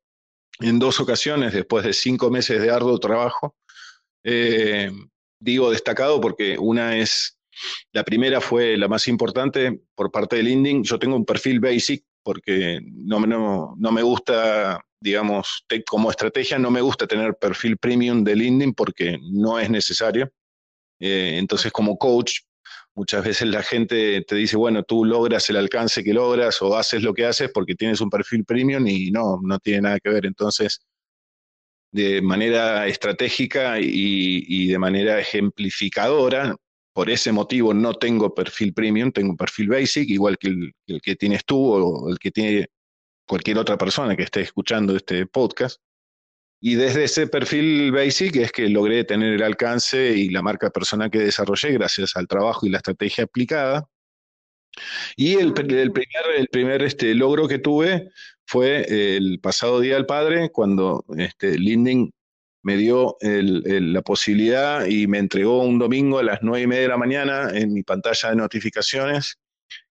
en 0.60 0.78
dos 0.78 1.00
ocasiones 1.00 1.52
después 1.52 1.84
de 1.84 1.92
cinco 1.92 2.30
meses 2.30 2.60
de 2.60 2.70
arduo 2.70 2.98
trabajo. 2.98 3.56
Eh, 4.24 4.90
digo 5.40 5.70
destacado 5.70 6.20
porque 6.20 6.58
una 6.58 6.96
es, 6.96 7.38
la 7.92 8.04
primera 8.04 8.40
fue 8.40 8.76
la 8.76 8.88
más 8.88 9.08
importante 9.08 9.80
por 9.94 10.10
parte 10.10 10.36
del 10.36 10.46
LinkedIn. 10.46 10.84
Yo 10.84 10.98
tengo 10.98 11.16
un 11.16 11.24
perfil 11.24 11.60
basic 11.60 12.04
porque 12.22 12.80
no, 12.82 13.20
no, 13.20 13.74
no 13.78 13.92
me 13.92 14.02
gusta, 14.02 14.84
digamos, 15.00 15.64
te, 15.66 15.82
como 15.82 16.10
estrategia, 16.10 16.58
no 16.58 16.70
me 16.70 16.82
gusta 16.82 17.06
tener 17.06 17.36
perfil 17.36 17.78
premium 17.78 18.22
de 18.22 18.36
LinkedIn 18.36 18.74
porque 18.74 19.18
no 19.22 19.58
es 19.58 19.70
necesario. 19.70 20.30
Eh, 21.00 21.36
entonces, 21.38 21.72
como 21.72 21.96
coach, 21.96 22.40
muchas 22.94 23.24
veces 23.24 23.48
la 23.48 23.62
gente 23.62 24.22
te 24.22 24.34
dice, 24.36 24.56
bueno, 24.56 24.82
tú 24.82 25.04
logras 25.04 25.48
el 25.50 25.56
alcance 25.56 26.04
que 26.04 26.14
logras 26.14 26.60
o 26.62 26.76
haces 26.76 27.02
lo 27.02 27.14
que 27.14 27.26
haces 27.26 27.50
porque 27.52 27.74
tienes 27.74 28.00
un 28.00 28.10
perfil 28.10 28.44
premium 28.44 28.86
y 28.86 29.10
no, 29.10 29.38
no 29.42 29.58
tiene 29.58 29.82
nada 29.82 30.00
que 30.00 30.10
ver. 30.10 30.26
Entonces, 30.26 30.80
de 31.92 32.22
manera 32.22 32.86
estratégica 32.86 33.80
y, 33.80 34.44
y 34.46 34.68
de 34.68 34.78
manera 34.78 35.18
ejemplificadora, 35.18 36.54
por 36.92 37.10
ese 37.10 37.32
motivo 37.32 37.72
no 37.74 37.94
tengo 37.94 38.34
perfil 38.34 38.74
premium, 38.74 39.12
tengo 39.12 39.30
un 39.30 39.36
perfil 39.36 39.68
basic, 39.68 40.08
igual 40.08 40.38
que 40.38 40.48
el, 40.48 40.72
el, 40.86 41.00
que 41.00 41.16
tienes 41.16 41.44
tú 41.44 41.58
o 41.58 42.10
el 42.10 42.18
que 42.18 42.30
tiene 42.30 42.66
cualquier 43.26 43.58
otra 43.58 43.78
persona 43.78 44.16
que 44.16 44.24
esté 44.24 44.40
escuchando 44.40 44.96
este 44.96 45.26
podcast. 45.26 45.80
Y 46.60 46.74
desde 46.74 47.04
ese 47.04 47.26
perfil 47.26 47.90
basic 47.90 48.36
es 48.36 48.52
que 48.52 48.68
logré 48.68 49.04
tener 49.04 49.32
el 49.32 49.42
alcance 49.42 50.12
y 50.12 50.28
la 50.28 50.42
marca 50.42 50.70
personal 50.70 51.10
que 51.10 51.18
desarrollé 51.18 51.72
gracias 51.72 52.16
al 52.16 52.28
trabajo 52.28 52.66
y 52.66 52.70
la 52.70 52.78
estrategia 52.78 53.24
aplicada. 53.24 53.88
Y 55.16 55.34
el, 55.34 55.54
el 55.56 55.92
primer, 55.92 56.24
el 56.36 56.48
primer 56.48 56.82
este, 56.82 57.14
logro 57.14 57.48
que 57.48 57.58
tuve 57.58 58.10
fue 58.46 59.16
el 59.16 59.40
pasado 59.40 59.80
Día 59.80 59.94
del 59.94 60.06
Padre, 60.06 60.50
cuando 60.50 61.04
este, 61.16 61.58
LinkedIn 61.58 62.12
me 62.62 62.76
dio 62.76 63.16
el, 63.20 63.62
el, 63.66 63.92
la 63.94 64.02
posibilidad 64.02 64.84
y 64.84 65.06
me 65.06 65.18
entregó 65.18 65.62
un 65.62 65.78
domingo 65.78 66.18
a 66.18 66.22
las 66.22 66.40
nueve 66.42 66.64
y 66.64 66.66
media 66.66 66.82
de 66.82 66.88
la 66.88 66.98
mañana 66.98 67.50
en 67.54 67.72
mi 67.72 67.82
pantalla 67.82 68.30
de 68.30 68.36
notificaciones 68.36 69.38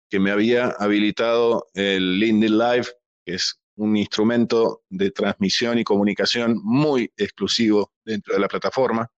que 0.08 0.20
me 0.20 0.30
había 0.30 0.68
habilitado 0.78 1.68
el 1.74 2.18
LinkedIn 2.18 2.58
Live, 2.58 2.86
que 3.24 3.34
es 3.34 3.60
un 3.80 3.96
instrumento 3.96 4.82
de 4.90 5.10
transmisión 5.10 5.78
y 5.78 5.84
comunicación 5.84 6.60
muy 6.62 7.10
exclusivo 7.16 7.92
dentro 8.04 8.34
de 8.34 8.40
la 8.40 8.48
plataforma. 8.48 9.10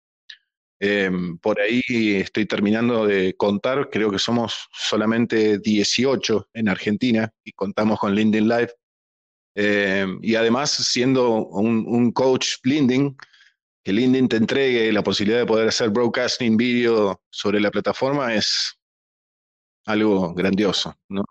Eh, 0.79 1.11
por 1.41 1.61
ahí 1.61 1.83
estoy 2.17 2.47
terminando 2.47 3.07
de 3.07 3.35
contar, 3.37 3.91
creo 3.91 4.11
que 4.11 4.19
somos 4.19 4.69
solamente 4.73 5.59
18 5.59 6.49
en 6.55 6.69
Argentina 6.69 7.33
y 7.45 7.53
contamos 7.53 7.99
con 7.99 8.15
LinkedIn 8.15 8.49
Live. 8.49 8.73
Eh, 9.57 10.07
y 10.23 10.35
además, 10.37 10.71
siendo 10.71 11.45
un, 11.45 11.85
un, 11.87 12.13
coach 12.13 12.55
LinkedIn, 12.63 13.17
que 13.85 13.93
LinkedIn 13.93 14.29
te 14.29 14.37
entregue 14.37 14.93
la 14.93 15.03
posibilidad 15.03 15.41
de 15.41 15.47
poder 15.47 15.69
hacer 15.69 15.91
broadcasting 15.91 16.57
vídeo 16.57 17.21
sobre 17.31 17.61
la 17.61 17.71
plataforma 17.71 18.35
es 18.35 18.79
algo 19.87 20.33
grandioso, 20.35 20.95
¿no? 21.09 21.25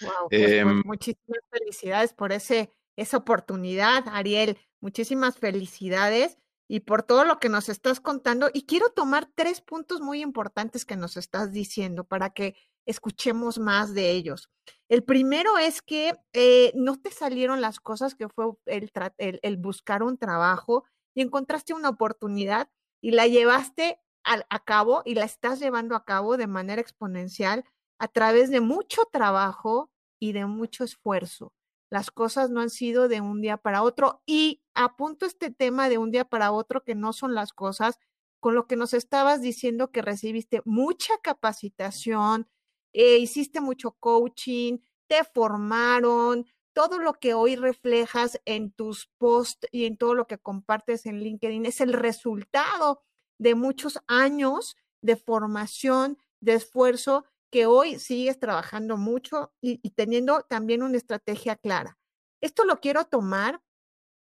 Wow, 0.00 0.28
pues, 0.28 0.42
eh, 0.42 0.62
pues, 0.62 0.84
muchísimas 0.84 1.40
felicidades 1.50 2.12
por 2.12 2.32
ese, 2.32 2.72
esa 2.96 3.16
oportunidad, 3.16 4.04
Ariel. 4.08 4.58
Muchísimas 4.80 5.38
felicidades 5.38 6.38
y 6.68 6.80
por 6.80 7.02
todo 7.02 7.24
lo 7.24 7.38
que 7.38 7.48
nos 7.48 7.68
estás 7.68 8.00
contando. 8.00 8.50
Y 8.52 8.66
quiero 8.66 8.90
tomar 8.90 9.28
tres 9.34 9.60
puntos 9.60 10.00
muy 10.00 10.20
importantes 10.20 10.84
que 10.84 10.96
nos 10.96 11.16
estás 11.16 11.52
diciendo 11.52 12.04
para 12.04 12.30
que 12.30 12.56
escuchemos 12.86 13.58
más 13.58 13.94
de 13.94 14.10
ellos. 14.10 14.50
El 14.88 15.02
primero 15.02 15.58
es 15.58 15.82
que 15.82 16.14
eh, 16.32 16.72
no 16.74 17.00
te 17.00 17.10
salieron 17.10 17.60
las 17.60 17.80
cosas 17.80 18.14
que 18.14 18.28
fue 18.28 18.46
el, 18.66 18.90
el, 19.18 19.40
el, 19.42 19.56
buscar 19.56 20.02
un 20.02 20.18
trabajo 20.18 20.84
y 21.14 21.22
encontraste 21.22 21.74
una 21.74 21.88
oportunidad 21.88 22.68
y 23.00 23.10
la 23.10 23.26
llevaste 23.26 24.00
a, 24.24 24.44
a 24.48 24.64
cabo 24.64 25.02
y 25.04 25.14
la 25.14 25.24
estás 25.24 25.58
llevando 25.58 25.96
a 25.96 26.04
cabo 26.04 26.36
de 26.36 26.46
manera 26.46 26.80
exponencial 26.80 27.64
a 27.98 28.08
través 28.08 28.50
de 28.50 28.60
mucho 28.60 29.02
trabajo 29.10 29.90
y 30.18 30.32
de 30.32 30.46
mucho 30.46 30.84
esfuerzo. 30.84 31.52
Las 31.90 32.10
cosas 32.10 32.50
no 32.50 32.60
han 32.60 32.70
sido 32.70 33.08
de 33.08 33.20
un 33.20 33.40
día 33.40 33.56
para 33.56 33.82
otro 33.82 34.22
y 34.26 34.62
apunto 34.74 35.24
este 35.26 35.50
tema 35.50 35.88
de 35.88 35.98
un 35.98 36.10
día 36.10 36.24
para 36.24 36.52
otro 36.52 36.82
que 36.82 36.94
no 36.94 37.12
son 37.12 37.34
las 37.34 37.52
cosas 37.52 37.98
con 38.40 38.54
lo 38.54 38.66
que 38.66 38.76
nos 38.76 38.92
estabas 38.94 39.40
diciendo 39.40 39.90
que 39.90 40.02
recibiste 40.02 40.62
mucha 40.64 41.14
capacitación, 41.22 42.48
eh, 42.92 43.18
hiciste 43.18 43.60
mucho 43.60 43.92
coaching, 43.92 44.78
te 45.06 45.24
formaron, 45.24 46.46
todo 46.72 46.98
lo 46.98 47.14
que 47.14 47.32
hoy 47.32 47.56
reflejas 47.56 48.40
en 48.44 48.70
tus 48.70 49.06
posts 49.18 49.66
y 49.72 49.86
en 49.86 49.96
todo 49.96 50.14
lo 50.14 50.26
que 50.26 50.38
compartes 50.38 51.06
en 51.06 51.20
LinkedIn 51.20 51.64
es 51.64 51.80
el 51.80 51.94
resultado 51.94 53.02
de 53.38 53.54
muchos 53.54 53.98
años 54.06 54.76
de 55.00 55.16
formación, 55.16 56.18
de 56.40 56.54
esfuerzo 56.54 57.24
que 57.56 57.64
hoy 57.64 57.98
sigues 57.98 58.38
trabajando 58.38 58.98
mucho 58.98 59.50
y, 59.62 59.78
teniendo 59.92 60.42
también 60.42 60.82
una 60.82 60.98
estrategia 60.98 61.56
clara. 61.56 61.96
Esto 62.42 62.66
lo 62.66 62.80
quiero 62.80 63.06
tomar, 63.06 63.62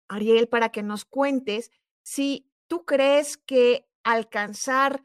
Ariel, 0.08 0.48
para 0.48 0.70
que 0.70 0.82
nos 0.82 1.04
cuentes 1.04 1.70
si 2.02 2.50
tú 2.66 2.84
crees 2.84 3.36
que 3.36 3.88
alcanzar 4.02 5.04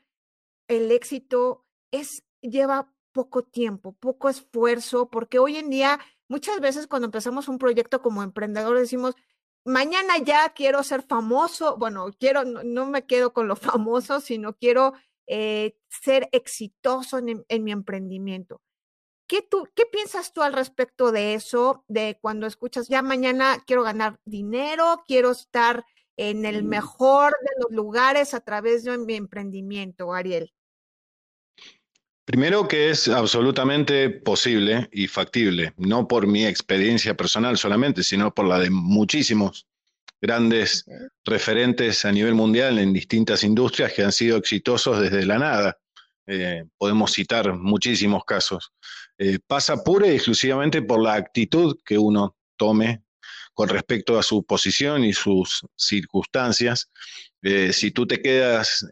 el 0.67 0.91
éxito 0.91 1.67
es 1.91 2.23
lleva 2.41 2.91
poco 3.11 3.43
tiempo, 3.43 3.93
poco 3.93 4.27
esfuerzo, 4.27 5.07
porque 5.11 5.37
hoy 5.37 5.57
en 5.57 5.69
día 5.69 5.99
muchas 6.27 6.59
veces 6.59 6.87
cuando 6.87 7.05
empezamos 7.05 7.47
un 7.47 7.59
proyecto 7.59 8.01
como 8.01 8.23
emprendedor 8.23 8.79
decimos, 8.79 9.13
mañana 9.65 10.17
ya 10.17 10.49
quiero 10.55 10.81
ser 10.81 11.03
famoso, 11.03 11.77
bueno, 11.77 12.07
quiero, 12.19 12.43
no, 12.43 12.63
no 12.63 12.87
me 12.87 13.05
quedo 13.05 13.33
con 13.33 13.47
lo 13.47 13.55
famoso, 13.77 14.19
sino 14.19 14.55
quiero 14.55 14.93
eh, 15.27 15.75
ser 15.89 16.29
exitoso 16.31 17.17
en, 17.17 17.45
en 17.47 17.63
mi 17.63 17.71
emprendimiento. 17.71 18.61
¿Qué, 19.27 19.41
tú, 19.41 19.67
¿Qué 19.75 19.85
piensas 19.85 20.33
tú 20.33 20.43
al 20.43 20.53
respecto 20.53 21.11
de 21.11 21.33
eso? 21.33 21.83
De 21.87 22.19
cuando 22.21 22.45
escuchas, 22.45 22.87
ya 22.87 23.01
mañana 23.01 23.63
quiero 23.65 23.83
ganar 23.83 24.19
dinero, 24.23 25.03
quiero 25.07 25.31
estar 25.31 25.83
en 26.17 26.45
el 26.45 26.63
mejor 26.63 27.33
de 27.41 27.63
los 27.63 27.71
lugares 27.71 28.33
a 28.33 28.41
través 28.41 28.83
de 28.83 28.97
mi 28.97 29.15
emprendimiento, 29.15 30.13
Ariel. 30.13 30.53
Primero 32.25 32.67
que 32.67 32.89
es 32.89 33.07
absolutamente 33.07 34.09
posible 34.09 34.89
y 34.91 35.07
factible, 35.07 35.73
no 35.77 36.07
por 36.07 36.25
mi 36.25 36.45
experiencia 36.45 37.15
personal 37.15 37.57
solamente, 37.57 38.01
sino 38.03 38.33
por 38.33 38.47
la 38.47 38.59
de 38.59 38.71
muchísimos 38.71 39.67
grandes 40.25 40.85
referentes 41.23 42.03
a 42.03 42.11
nivel 42.11 42.33
mundial 42.33 42.79
en 42.79 42.91
distintas 42.91 43.43
industrias 43.43 43.93
que 43.93 44.03
han 44.03 44.11
sido 44.11 44.37
exitosos 44.37 44.99
desde 44.99 45.23
la 45.25 45.37
nada. 45.37 45.77
Eh, 46.25 46.63
podemos 46.77 47.13
citar 47.13 47.53
muchísimos 47.53 48.25
casos. 48.25 48.71
Eh, 49.19 49.37
pasa 49.45 49.83
pura 49.83 50.07
y 50.07 50.15
exclusivamente 50.15 50.81
por 50.81 51.01
la 51.01 51.13
actitud 51.13 51.77
que 51.85 51.99
uno 51.99 52.35
tome 52.57 53.03
con 53.53 53.69
respecto 53.69 54.17
a 54.17 54.23
su 54.23 54.43
posición 54.43 55.03
y 55.03 55.13
sus 55.13 55.61
circunstancias. 55.75 56.89
Eh, 57.43 57.71
si 57.71 57.91
tú 57.91 58.07
te 58.07 58.19
quedas, 58.21 58.85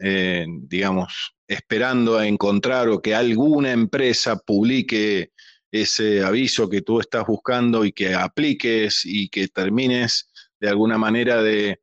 digamos, 0.46 1.34
esperando 1.48 2.16
a 2.16 2.26
encontrar 2.26 2.88
o 2.88 3.02
que 3.02 3.14
alguna 3.14 3.72
empresa 3.72 4.36
publique 4.36 5.32
ese 5.72 6.22
aviso 6.22 6.70
que 6.70 6.82
tú 6.82 7.00
estás 7.00 7.26
buscando 7.26 7.84
y 7.84 7.90
que 7.90 8.14
apliques 8.14 9.02
y 9.04 9.28
que 9.28 9.48
termines 9.48 10.30
de 10.64 10.70
alguna 10.70 10.96
manera 10.96 11.42
de 11.42 11.78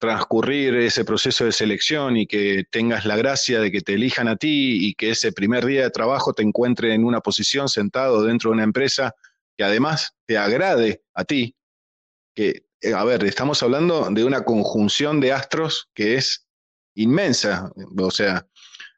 transcurrir 0.00 0.74
ese 0.74 1.04
proceso 1.04 1.44
de 1.44 1.52
selección 1.52 2.16
y 2.16 2.26
que 2.26 2.64
tengas 2.72 3.04
la 3.04 3.16
gracia 3.16 3.60
de 3.60 3.70
que 3.70 3.82
te 3.82 3.94
elijan 3.94 4.26
a 4.26 4.34
ti 4.34 4.84
y 4.84 4.94
que 4.94 5.10
ese 5.10 5.30
primer 5.30 5.64
día 5.64 5.84
de 5.84 5.90
trabajo 5.90 6.32
te 6.32 6.42
encuentre 6.42 6.92
en 6.92 7.04
una 7.04 7.20
posición 7.20 7.68
sentado 7.68 8.24
dentro 8.24 8.50
de 8.50 8.54
una 8.54 8.64
empresa 8.64 9.14
que 9.56 9.62
además 9.62 10.16
te 10.26 10.38
agrade 10.38 11.02
a 11.14 11.24
ti, 11.24 11.54
que, 12.34 12.66
eh, 12.80 12.92
a 12.92 13.04
ver, 13.04 13.22
estamos 13.24 13.62
hablando 13.62 14.08
de 14.10 14.24
una 14.24 14.42
conjunción 14.42 15.20
de 15.20 15.32
astros 15.32 15.88
que 15.94 16.16
es 16.16 16.48
inmensa, 16.96 17.70
o 17.96 18.10
sea, 18.10 18.44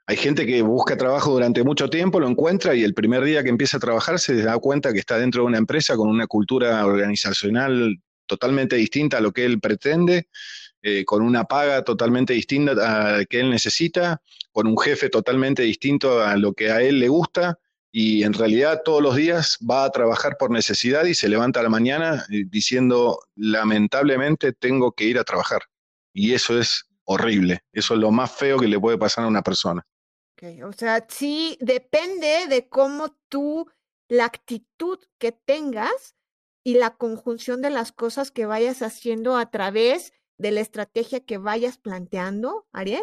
hay 0.06 0.16
gente 0.16 0.46
que 0.46 0.62
busca 0.62 0.96
trabajo 0.96 1.32
durante 1.32 1.62
mucho 1.62 1.90
tiempo, 1.90 2.18
lo 2.18 2.28
encuentra 2.28 2.74
y 2.74 2.82
el 2.82 2.94
primer 2.94 3.22
día 3.24 3.42
que 3.42 3.50
empieza 3.50 3.76
a 3.76 3.80
trabajar 3.80 4.18
se 4.18 4.42
da 4.42 4.58
cuenta 4.58 4.94
que 4.94 5.00
está 5.00 5.18
dentro 5.18 5.42
de 5.42 5.48
una 5.48 5.58
empresa 5.58 5.96
con 5.96 6.08
una 6.08 6.26
cultura 6.26 6.86
organizacional 6.86 8.00
totalmente 8.28 8.76
distinta 8.76 9.18
a 9.18 9.20
lo 9.20 9.32
que 9.32 9.44
él 9.44 9.58
pretende, 9.58 10.28
eh, 10.82 11.04
con 11.04 11.22
una 11.22 11.44
paga 11.44 11.82
totalmente 11.82 12.34
distinta 12.34 12.72
a 12.72 13.18
la 13.18 13.24
que 13.24 13.40
él 13.40 13.50
necesita, 13.50 14.22
con 14.52 14.68
un 14.68 14.78
jefe 14.78 15.08
totalmente 15.08 15.62
distinto 15.62 16.22
a 16.22 16.36
lo 16.36 16.52
que 16.52 16.70
a 16.70 16.80
él 16.80 17.00
le 17.00 17.08
gusta 17.08 17.58
y 17.90 18.22
en 18.22 18.34
realidad 18.34 18.82
todos 18.84 19.02
los 19.02 19.16
días 19.16 19.58
va 19.68 19.84
a 19.84 19.90
trabajar 19.90 20.36
por 20.38 20.50
necesidad 20.50 21.04
y 21.04 21.14
se 21.14 21.28
levanta 21.28 21.60
a 21.60 21.62
la 21.62 21.68
mañana 21.68 22.26
eh, 22.30 22.44
diciendo, 22.46 23.18
lamentablemente 23.34 24.52
tengo 24.52 24.92
que 24.92 25.04
ir 25.04 25.18
a 25.18 25.24
trabajar. 25.24 25.62
Y 26.12 26.34
eso 26.34 26.58
es 26.58 26.86
horrible, 27.04 27.64
eso 27.72 27.94
es 27.94 28.00
lo 28.00 28.10
más 28.10 28.30
feo 28.30 28.58
que 28.58 28.68
le 28.68 28.78
puede 28.78 28.98
pasar 28.98 29.24
a 29.24 29.28
una 29.28 29.42
persona. 29.42 29.86
O 30.64 30.72
sea, 30.72 31.04
sí, 31.08 31.56
depende 31.60 32.46
de 32.48 32.68
cómo 32.68 33.16
tú, 33.28 33.68
la 34.08 34.26
actitud 34.26 34.98
que 35.18 35.32
tengas 35.32 36.14
y 36.64 36.74
la 36.74 36.96
conjunción 36.96 37.62
de 37.62 37.70
las 37.70 37.92
cosas 37.92 38.30
que 38.30 38.46
vayas 38.46 38.82
haciendo 38.82 39.36
a 39.36 39.50
través 39.50 40.12
de 40.38 40.50
la 40.50 40.60
estrategia 40.60 41.20
que 41.20 41.38
vayas 41.38 41.78
planteando, 41.78 42.66
Ariel. 42.72 43.02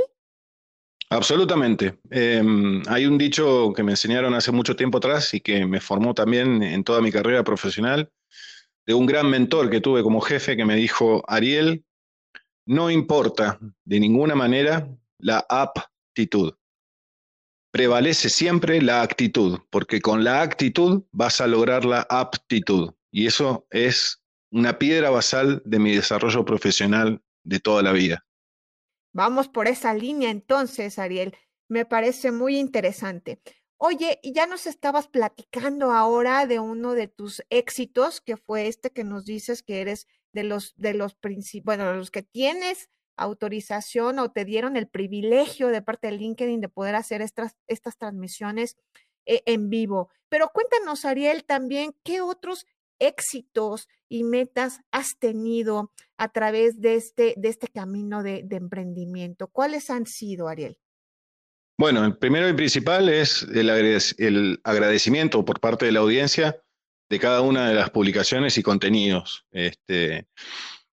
Absolutamente. 1.10 2.00
Eh, 2.10 2.42
hay 2.88 3.06
un 3.06 3.18
dicho 3.18 3.74
que 3.76 3.84
me 3.84 3.92
enseñaron 3.92 4.34
hace 4.34 4.52
mucho 4.52 4.76
tiempo 4.76 4.98
atrás 4.98 5.34
y 5.34 5.42
que 5.42 5.66
me 5.66 5.80
formó 5.80 6.14
también 6.14 6.64
en 6.64 6.84
toda 6.84 7.02
mi 7.02 7.12
carrera 7.12 7.44
profesional, 7.44 8.12
de 8.88 8.94
un 8.94 9.06
gran 9.06 9.30
mentor 9.30 9.70
que 9.70 9.82
tuve 9.82 10.04
como 10.04 10.22
jefe 10.22 10.58
que 10.58 10.66
me 10.66 10.76
dijo, 10.76 11.24
Ariel, 11.28 11.86
no 12.66 12.90
importa 12.90 13.60
de 13.84 14.00
ninguna 14.00 14.36
manera 14.36 14.88
la 15.20 15.46
aptitud. 15.50 16.54
Prevalece 17.72 18.30
siempre 18.30 18.82
la 18.82 19.02
actitud, 19.02 19.60
porque 19.70 20.02
con 20.02 20.24
la 20.24 20.42
actitud 20.42 21.04
vas 21.12 21.42
a 21.42 21.48
lograr 21.48 21.86
la 21.86 22.08
aptitud. 22.10 22.94
Y 23.16 23.28
eso 23.28 23.66
es 23.70 24.22
una 24.52 24.78
piedra 24.78 25.10
basal 25.10 25.62
de 25.64 25.80
mi 25.80 25.96
desarrollo 25.96 26.44
profesional 26.44 27.24
de 27.46 27.62
toda 27.62 27.82
la 27.82 27.94
vida. 27.94 28.26
Vamos 29.14 29.48
por 29.48 29.70
esa 29.70 29.94
línea 29.94 30.30
entonces, 30.30 31.00
Ariel. 31.00 31.34
Me 31.70 31.86
parece 31.86 32.34
muy 32.34 32.58
interesante. 32.58 33.40
Oye, 33.78 34.20
ya 34.22 34.48
nos 34.48 34.68
estabas 34.68 35.08
platicando 35.08 35.92
ahora 35.92 36.46
de 36.46 36.60
uno 36.60 36.92
de 36.92 37.08
tus 37.08 37.42
éxitos, 37.50 38.20
que 38.20 38.36
fue 38.36 38.68
este 38.68 38.90
que 38.92 39.06
nos 39.06 39.24
dices 39.24 39.64
que 39.64 39.80
eres 39.80 40.08
de 40.34 40.44
los 40.44 40.74
de 40.76 40.94
los 40.94 41.18
bueno, 41.64 41.90
de 41.90 41.96
los 41.96 42.12
que 42.12 42.24
tienes 42.24 42.90
autorización 43.16 44.20
o 44.20 44.34
te 44.34 44.44
dieron 44.44 44.76
el 44.76 44.90
privilegio 44.90 45.70
de 45.70 45.82
parte 45.82 46.08
de 46.08 46.18
LinkedIn 46.18 46.60
de 46.60 46.68
poder 46.68 46.96
hacer 46.96 47.22
estas, 47.22 47.56
estas 47.68 47.98
transmisiones 47.98 48.76
eh, 49.26 49.42
en 49.46 49.70
vivo. 49.70 50.10
Pero 50.28 50.50
cuéntanos, 50.54 51.06
Ariel, 51.06 51.46
también 51.46 51.96
qué 52.04 52.20
otros 52.20 52.68
éxitos 53.00 53.88
y 54.10 54.24
metas 54.24 54.82
has 54.92 55.18
tenido 55.18 55.92
a 56.18 56.30
través 56.30 56.80
de 56.80 56.96
este, 56.96 57.34
de 57.38 57.50
este 57.50 57.68
camino 57.68 58.24
de, 58.24 58.46
emprendimiento? 58.52 59.48
¿Cuáles 59.48 59.90
han 59.90 60.06
sido, 60.06 60.48
Ariel? 60.48 60.78
Bueno, 61.78 62.06
el 62.06 62.18
primero 62.18 62.48
y 62.48 62.54
principal 62.54 63.10
es 63.10 63.44
el, 63.44 63.70
el, 63.70 64.62
agradecimiento 64.64 65.44
por 65.44 65.60
parte 65.60 65.86
de 65.86 65.92
la 65.92 66.00
audiencia 66.00 66.62
de 67.10 67.20
cada 67.20 67.42
una 67.42 67.70
de 67.70 67.76
las 67.76 67.90
publicaciones 67.90 68.58
y 68.58 68.64
contenidos. 68.64 69.46
Este, 69.52 70.28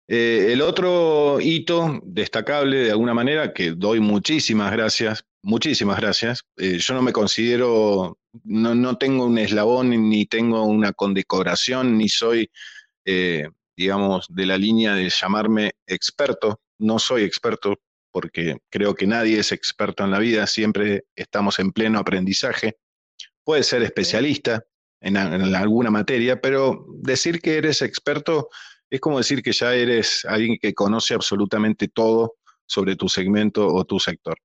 eh, 0.08 0.52
el 0.52 0.60
otro 0.60 1.40
hito 1.40 2.00
destacable, 2.04 2.78
de 2.78 2.90
alguna 2.90 3.14
manera, 3.14 3.52
que 3.52 3.70
doy 3.70 4.00
muchísimas 4.00 4.72
gracias, 4.72 5.24
muchísimas 5.42 5.98
gracias. 5.98 6.44
Eh, 6.56 6.78
yo 6.78 6.94
no 6.94 7.02
me 7.02 7.12
considero 7.12 8.18
no, 8.44 8.74
no 8.74 8.98
tengo 8.98 9.26
un 9.26 9.38
eslabón 9.38 9.90
ni 10.08 10.26
tengo 10.26 10.64
una 10.64 10.92
condecoración, 10.92 11.98
ni 11.98 12.08
soy, 12.08 12.50
eh, 13.04 13.48
digamos, 13.76 14.26
de 14.28 14.46
la 14.46 14.58
línea 14.58 14.94
de 14.94 15.10
llamarme 15.10 15.72
experto. 15.86 16.60
No 16.78 16.98
soy 16.98 17.24
experto 17.24 17.78
porque 18.10 18.56
creo 18.70 18.94
que 18.94 19.06
nadie 19.06 19.38
es 19.38 19.52
experto 19.52 20.04
en 20.04 20.10
la 20.10 20.18
vida, 20.18 20.46
siempre 20.46 21.04
estamos 21.16 21.58
en 21.58 21.72
pleno 21.72 21.98
aprendizaje. 21.98 22.76
Puedes 23.44 23.66
ser 23.66 23.82
especialista 23.82 24.64
en, 25.00 25.16
en 25.16 25.54
alguna 25.54 25.90
materia, 25.90 26.40
pero 26.40 26.86
decir 27.00 27.40
que 27.40 27.56
eres 27.56 27.82
experto 27.82 28.48
es 28.90 29.00
como 29.00 29.18
decir 29.18 29.42
que 29.42 29.52
ya 29.52 29.74
eres 29.74 30.24
alguien 30.26 30.58
que 30.60 30.74
conoce 30.74 31.14
absolutamente 31.14 31.88
todo 31.88 32.34
sobre 32.66 32.94
tu 32.94 33.08
segmento 33.08 33.66
o 33.66 33.84
tu 33.84 33.98
sector. 33.98 34.36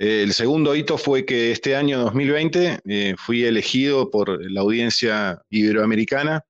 El 0.00 0.32
segundo 0.32 0.74
hito 0.74 0.96
fue 0.96 1.26
que 1.26 1.52
este 1.52 1.76
año 1.76 1.98
2020 1.98 2.80
eh, 2.86 3.14
fui 3.18 3.44
elegido 3.44 4.10
por 4.10 4.50
la 4.50 4.62
audiencia 4.62 5.42
iberoamericana 5.50 6.42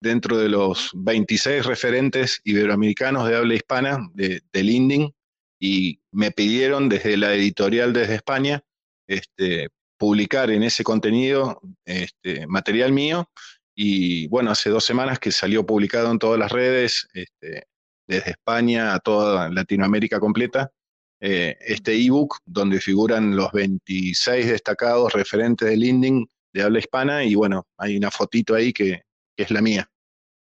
dentro 0.00 0.36
de 0.36 0.48
los 0.48 0.90
26 0.94 1.64
referentes 1.64 2.40
iberoamericanos 2.42 3.28
de 3.28 3.36
habla 3.36 3.54
hispana 3.54 4.00
de, 4.14 4.42
de 4.52 4.62
LinkedIn 4.64 5.14
y 5.60 6.00
me 6.10 6.32
pidieron 6.32 6.88
desde 6.88 7.16
la 7.16 7.34
editorial 7.34 7.92
desde 7.92 8.16
España 8.16 8.64
este, 9.06 9.68
publicar 9.96 10.50
en 10.50 10.64
ese 10.64 10.82
contenido 10.82 11.60
este, 11.84 12.48
material 12.48 12.90
mío. 12.90 13.30
Y 13.76 14.26
bueno, 14.26 14.50
hace 14.50 14.70
dos 14.70 14.84
semanas 14.84 15.20
que 15.20 15.30
salió 15.30 15.64
publicado 15.64 16.10
en 16.10 16.18
todas 16.18 16.40
las 16.40 16.50
redes, 16.50 17.06
este, 17.14 17.68
desde 18.08 18.32
España 18.32 18.92
a 18.92 18.98
toda 18.98 19.50
Latinoamérica 19.50 20.18
completa, 20.18 20.72
eh, 21.20 21.56
este 21.60 21.94
ebook 21.94 22.38
donde 22.44 22.80
figuran 22.80 23.34
los 23.34 23.50
26 23.52 24.46
destacados 24.46 25.12
referentes 25.12 25.68
del 25.68 25.80
LinkedIn 25.80 26.30
de 26.52 26.62
habla 26.62 26.78
hispana 26.78 27.24
y 27.24 27.34
bueno, 27.34 27.66
hay 27.76 27.96
una 27.96 28.10
fotito 28.10 28.54
ahí 28.54 28.72
que, 28.72 29.02
que 29.36 29.42
es 29.42 29.50
la 29.50 29.60
mía. 29.60 29.90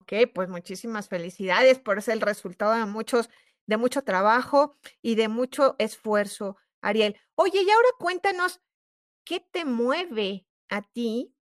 Ok, 0.01 0.13
pues 0.33 0.49
muchísimas 0.49 1.09
felicidades 1.09 1.79
por 1.79 2.01
ser 2.01 2.15
el 2.15 2.21
resultado 2.21 2.73
de 2.73 2.85
muchos, 2.85 3.29
de 3.65 3.77
mucho 3.77 4.03
trabajo 4.03 4.77
y 5.01 5.15
de 5.15 5.27
mucho 5.27 5.75
esfuerzo, 5.79 6.57
Ariel. 6.81 7.17
Oye, 7.35 7.61
y 7.61 7.69
ahora 7.69 7.89
cuéntanos, 7.99 8.61
¿qué 9.25 9.39
te 9.39 9.65
mueve 9.65 10.47
a 10.69 10.81
ti 10.81 11.33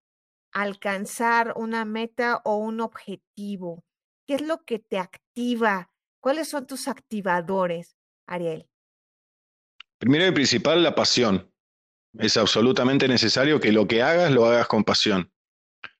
alcanzar 0.53 1.53
una 1.57 1.85
meta 1.85 2.40
o 2.44 2.57
un 2.57 2.81
objetivo? 2.81 3.85
¿Qué 4.27 4.35
es 4.35 4.42
lo 4.42 4.64
que 4.64 4.79
te 4.79 4.99
activa? 4.99 5.92
¿Cuáles 6.20 6.49
son 6.49 6.66
tus 6.66 6.88
activadores, 6.88 7.96
Ariel? 8.27 8.68
Primero 9.99 10.27
y 10.27 10.33
principal, 10.33 10.83
la 10.83 10.95
pasión. 10.95 11.51
Es 12.19 12.37
absolutamente 12.37 13.09
necesario 13.09 13.61
que 13.61 13.73
lo 13.73 13.87
que 13.87 14.03
hagas 14.03 14.31
lo 14.31 14.47
hagas 14.47 14.67
con 14.67 14.85
pasión. 14.85 15.33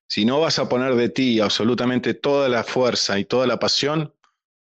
Si 0.09 0.25
no 0.25 0.41
vas 0.41 0.59
a 0.59 0.69
poner 0.69 0.95
de 0.95 1.09
ti 1.09 1.41
absolutamente 1.41 2.15
toda 2.15 2.49
la 2.49 2.63
fuerza 2.63 3.19
y 3.19 3.25
toda 3.25 3.47
la 3.47 3.59
pasión, 3.59 4.15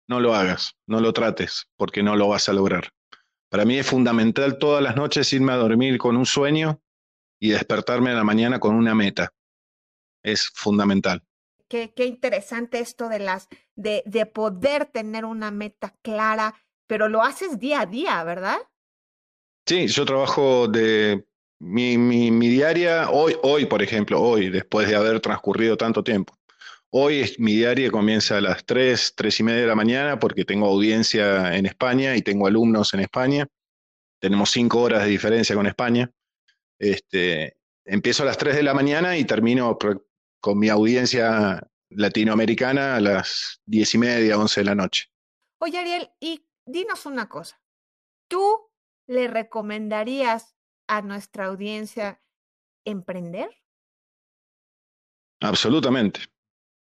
no 0.08 0.20
lo 0.20 0.36
hagas, 0.36 0.76
no 0.88 1.00
lo 1.00 1.14
trates, 1.14 1.70
porque 1.78 2.04
no 2.04 2.16
lo 2.16 2.28
vas 2.28 2.50
a 2.50 2.54
lograr. 2.54 2.92
Para 3.50 3.66
mí 3.66 3.78
es 3.78 3.88
fundamental 3.88 4.58
todas 4.58 4.84
las 4.84 4.96
noches 4.96 5.32
irme 5.34 5.54
a 5.54 5.58
dormir 5.58 5.98
con 5.98 6.18
un 6.18 6.26
sueño 6.26 6.82
y 7.40 7.50
despertarme 7.50 8.12
en 8.12 8.18
la 8.18 8.24
mañana 8.24 8.60
con 8.60 8.76
una 8.76 8.94
meta. 8.94 9.34
Es 10.24 10.52
fundamental. 10.54 11.24
Qué, 11.68 11.94
qué 11.96 12.06
interesante 12.06 12.80
esto 12.80 13.08
de 13.10 13.20
las 13.20 13.48
de, 13.76 14.04
de 14.06 14.26
poder 14.26 14.88
tener 14.88 15.24
una 15.24 15.52
meta 15.52 15.96
clara, 16.02 16.56
pero 16.88 17.08
lo 17.08 17.24
haces 17.24 17.60
día 17.60 17.82
a 17.82 17.86
día, 17.86 18.24
¿verdad? 18.24 18.58
Sí, 19.70 19.86
yo 19.86 20.04
trabajo 20.04 20.68
de 20.68 21.28
mi, 21.60 21.96
mi, 21.96 22.32
mi 22.32 22.48
diaria, 22.48 23.12
hoy, 23.12 23.36
hoy, 23.44 23.68
por 23.68 23.84
ejemplo, 23.84 24.20
hoy, 24.20 24.50
después 24.50 24.88
de 24.88 24.96
haber 24.96 25.20
transcurrido 25.20 25.78
tanto 25.78 26.04
tiempo. 26.04 26.36
Hoy 26.90 27.20
es, 27.20 27.40
mi 27.40 27.54
diaria 27.54 27.92
comienza 27.92 28.38
a 28.38 28.42
las 28.42 28.66
3, 28.66 29.14
3 29.16 29.40
y 29.40 29.44
media 29.44 29.62
de 29.62 29.68
la 29.68 29.76
mañana 29.76 30.18
porque 30.18 30.44
tengo 30.44 30.66
audiencia 30.66 31.56
en 31.56 31.68
España 31.68 32.16
y 32.16 32.24
tengo 32.24 32.48
alumnos 32.48 32.96
en 32.96 33.02
España. 33.02 33.46
Tenemos 34.18 34.50
cinco 34.50 34.82
horas 34.82 35.04
de 35.04 35.10
diferencia 35.12 35.56
con 35.56 35.68
España. 35.68 36.10
Este, 36.80 37.56
empiezo 37.86 38.24
a 38.24 38.26
las 38.26 38.40
3 38.40 38.56
de 38.56 38.64
la 38.64 38.74
mañana 38.74 39.18
y 39.18 39.26
termino 39.26 39.78
con 40.42 40.58
mi 40.58 40.70
audiencia 40.70 41.62
latinoamericana 41.92 42.96
a 42.96 43.02
las 43.02 43.62
10 43.68 43.94
y 43.94 43.98
media, 44.00 44.40
11 44.40 44.62
de 44.62 44.66
la 44.66 44.74
noche. 44.74 45.12
Oye, 45.60 45.78
Ariel, 45.78 46.10
y 46.20 46.44
dinos 46.66 47.06
una 47.06 47.30
cosa. 47.30 47.62
¿Tú 48.28 48.69
le 49.10 49.28
recomendarías 49.28 50.56
a 50.88 51.02
nuestra 51.02 51.46
audiencia 51.46 52.22
emprender? 52.86 53.50
Absolutamente, 55.42 56.22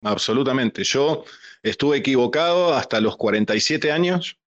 absolutamente. 0.03 0.83
Yo 0.83 1.25
estuve 1.62 1.99
equivocado 1.99 2.75
hasta 2.75 3.01
los 3.01 3.16
47 3.16 3.92
años 3.92 4.38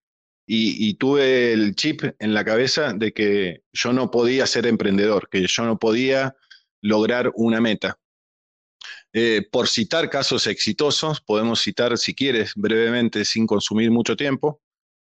y, 0.45 0.95
tuve 0.95 1.53
el 1.53 1.73
chip 1.75 2.01
en 2.19 2.33
la 2.33 2.43
cabeza 2.43 2.91
de 2.91 3.13
que 3.13 3.63
yo 3.71 3.93
no 3.93 4.11
podía 4.11 4.45
ser 4.45 4.67
emprendedor, 4.67 5.29
que 5.29 5.47
yo 5.47 5.63
no 5.63 5.79
podía 5.79 6.35
lograr 6.81 7.31
una 7.35 7.61
meta. 7.61 7.97
Eh, 9.13 9.47
por 9.49 9.69
citar 9.69 10.09
casos 10.09 10.47
exitosos, 10.47 11.21
podemos 11.21 11.61
citar, 11.61 11.97
si 11.97 12.13
quieres, 12.13 12.51
brevemente, 12.55 13.23
sin 13.23 13.47
consumir 13.47 13.89
mucho 13.89 14.17
tiempo, 14.17 14.59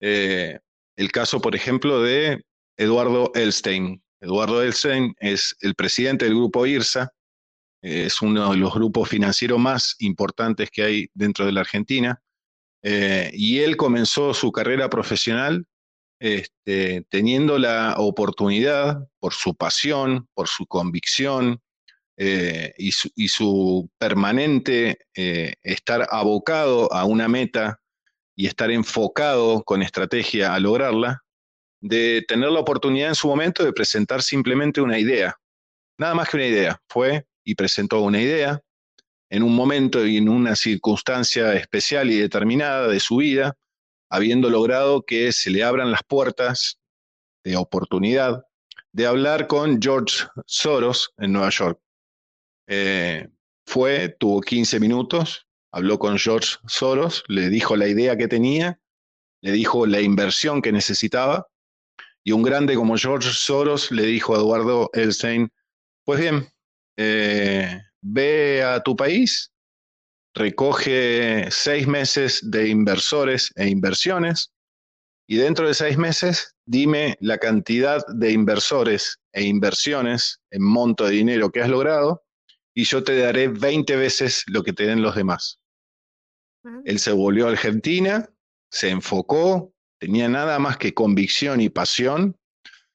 eh, 0.01 0.59
el 0.97 1.11
caso, 1.13 1.41
por 1.41 1.55
ejemplo, 1.55 2.03
de 2.03 2.43
Eduardo 2.77 3.33
Elstein. 3.35 4.03
Eduardo 4.21 4.63
Elstein 4.63 5.15
es 5.19 5.57
el 5.61 5.75
presidente 5.75 6.25
del 6.25 6.35
grupo 6.35 6.67
IRSA, 6.67 7.11
es 7.83 8.23
uno 8.23 8.53
de 8.53 8.57
los 8.57 8.73
grupos 8.73 9.09
financieros 9.09 9.59
más 9.59 9.97
importantes 9.99 10.71
que 10.71 10.83
hay 10.85 11.07
dentro 11.15 11.45
de 11.45 11.53
la 11.53 11.61
Argentina, 11.61 12.23
eh, 12.83 13.31
y 13.33 13.59
él 13.61 13.77
comenzó 13.77 14.35
su 14.35 14.53
carrera 14.53 14.89
profesional 14.89 15.67
este, 16.23 17.05
teniendo 17.09 17.59
la 17.59 17.97
oportunidad, 17.99 19.09
por 19.19 19.35
su 19.35 19.57
pasión, 19.57 20.29
por 20.35 20.47
su 20.47 20.67
convicción 20.67 21.61
eh, 22.17 22.73
y, 22.79 22.93
su, 22.93 23.91
permanente 23.99 24.99
eh, 25.17 25.55
estar 25.65 26.07
abocado 26.13 26.93
a 26.93 27.05
una 27.07 27.27
meta 27.27 27.81
y 28.43 28.47
estar 28.49 28.73
enfocado 28.73 29.63
con 29.63 29.83
estrategia 29.83 30.53
a 30.53 30.59
lograrla, 30.59 31.23
de 31.81 32.25
tener 32.27 32.51
la 32.51 32.59
oportunidad 32.59 33.11
en 33.11 33.15
su 33.15 33.29
momento 33.29 33.63
de 33.63 33.73
presentar 33.73 34.21
simplemente 34.21 34.81
una 34.81 34.99
idea. 34.99 35.37
Nada 35.97 36.15
más 36.15 36.29
que 36.29 36.39
una 36.39 36.47
idea. 36.47 36.83
Fue 36.89 37.25
y 37.45 37.55
presentó 37.55 38.01
una 38.01 38.21
idea 38.21 38.61
en 39.31 39.45
un 39.45 39.55
momento 39.55 40.05
y 40.05 40.17
en 40.17 40.29
una 40.29 40.57
circunstancia 40.57 41.55
especial 41.55 42.11
y 42.11 42.19
determinada 42.19 42.89
de 42.89 42.99
su 42.99 43.19
vida, 43.19 43.57
habiendo 44.11 44.51
logrado 44.51 45.03
que 45.03 45.31
se 45.31 45.49
le 45.49 45.63
abran 45.63 45.93
las 45.93 46.03
puertas 46.03 46.81
de 47.45 47.57
oportunidad 47.57 48.45
de 48.91 49.07
hablar 49.07 49.47
con 49.47 49.81
George 49.81 50.25
Soros 50.47 51.13
en 51.17 51.35
Nueva 51.35 51.51
York. 51.51 51.79
Eh, 52.67 53.29
fue, 53.67 54.09
tuvo 54.19 54.41
15 54.41 54.81
minutos, 54.81 55.47
habló 55.73 55.99
con 55.99 56.19
George 56.19 56.57
Soros, 56.67 57.25
le 57.29 57.49
dijo 57.49 57.77
la 57.77 57.89
idea 57.89 58.17
que 58.17 58.29
tenía, 58.29 58.79
le 59.41 59.53
dijo 59.53 59.87
la 59.87 60.01
inversión 60.01 60.63
que 60.63 60.71
necesitaba, 60.71 61.49
y 62.23 62.33
un 62.33 62.43
grande 62.43 62.77
como 62.77 62.97
George 62.97 63.31
Soros 63.33 63.91
le 63.91 64.05
dijo 64.05 64.35
a 64.35 64.39
Eduardo 64.39 64.91
Elstein, 64.93 65.51
pues 66.05 66.21
bien, 66.21 66.49
eh, 66.97 67.81
ve 68.01 68.63
a 68.63 68.81
tu 68.83 68.95
país, 68.95 69.53
recoge 70.35 71.49
seis 71.51 71.87
meses 71.89 72.41
de 72.51 72.69
inversores 72.69 73.51
e 73.57 73.69
inversiones, 73.69 74.53
y 75.27 75.37
dentro 75.37 75.67
de 75.67 75.75
seis 75.75 75.97
meses 75.97 76.55
dime 76.67 77.17
la 77.21 77.39
cantidad 77.39 78.05
de 78.09 78.33
inversores 78.33 79.19
e 79.33 79.45
inversiones 79.45 80.41
en 80.51 80.63
monto 80.63 81.07
de 81.07 81.13
dinero 81.13 81.51
que 81.51 81.63
has 81.63 81.71
logrado, 81.71 82.23
y 82.75 82.85
yo 82.85 83.03
te 83.03 83.17
daré 83.19 83.49
20 83.49 83.97
veces 83.97 84.45
lo 84.47 84.63
que 84.63 84.73
te 84.73 84.87
den 84.87 85.03
los 85.03 85.15
demás. 85.15 85.62
Él 86.85 86.99
se 86.99 87.13
volvió 87.13 87.47
a 87.47 87.51
Argentina, 87.51 88.29
se 88.71 88.91
enfocó, 88.91 89.73
tenía 89.99 90.29
nada 90.29 90.59
más 90.59 90.77
que 90.77 90.95
convicción 90.95 91.61
y 91.61 91.69
pasión, 91.69 92.37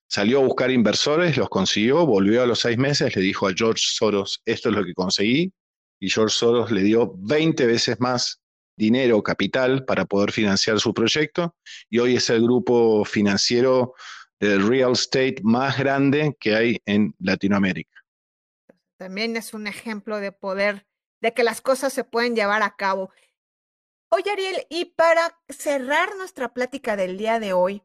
salió 0.07 0.39
a 0.39 0.45
buscar 0.45 0.71
inversores, 0.71 1.37
los 1.37 1.49
consiguió, 1.49 2.05
volvió 2.05 2.43
a 2.43 2.47
los 2.47 2.59
seis 2.59 2.77
meses, 2.77 3.15
le 3.15 3.21
dijo 3.21 3.47
a 3.47 3.53
George 3.53 3.83
Soros, 3.85 4.41
esto 4.45 4.69
es 4.69 4.75
lo 4.75 4.85
que 4.85 4.93
conseguí, 4.93 5.53
y 5.99 6.09
George 6.09 6.35
Soros 6.35 6.71
le 6.71 6.81
dio 6.83 7.13
20 7.17 7.65
veces 7.65 7.99
más 7.99 8.41
dinero, 8.77 9.23
capital, 9.23 9.85
para 9.85 10.05
poder 10.05 10.31
financiar 10.31 10.79
su 10.79 10.93
proyecto, 10.93 11.55
y 11.89 11.99
hoy 11.99 12.15
es 12.15 12.29
el 12.29 12.43
grupo 12.43 13.03
financiero 13.03 13.93
de 14.39 14.59
real 14.59 14.91
estate 14.91 15.37
más 15.43 15.77
grande 15.77 16.35
que 16.39 16.55
hay 16.55 16.81
en 16.85 17.13
Latinoamérica. 17.19 17.97
También 18.97 19.35
es 19.35 19.53
un 19.53 19.67
ejemplo 19.67 20.19
de 20.19 20.31
poder, 20.31 20.85
de 21.21 21.33
que 21.33 21.43
las 21.43 21.61
cosas 21.61 21.93
se 21.93 22.03
pueden 22.03 22.35
llevar 22.35 22.63
a 22.63 22.75
cabo. 22.75 23.11
Oye, 24.09 24.31
Ariel, 24.31 24.65
y 24.69 24.85
para 24.85 25.37
cerrar 25.49 26.15
nuestra 26.15 26.53
plática 26.53 26.95
del 26.95 27.17
día 27.17 27.41
de 27.41 27.51
hoy, 27.51 27.83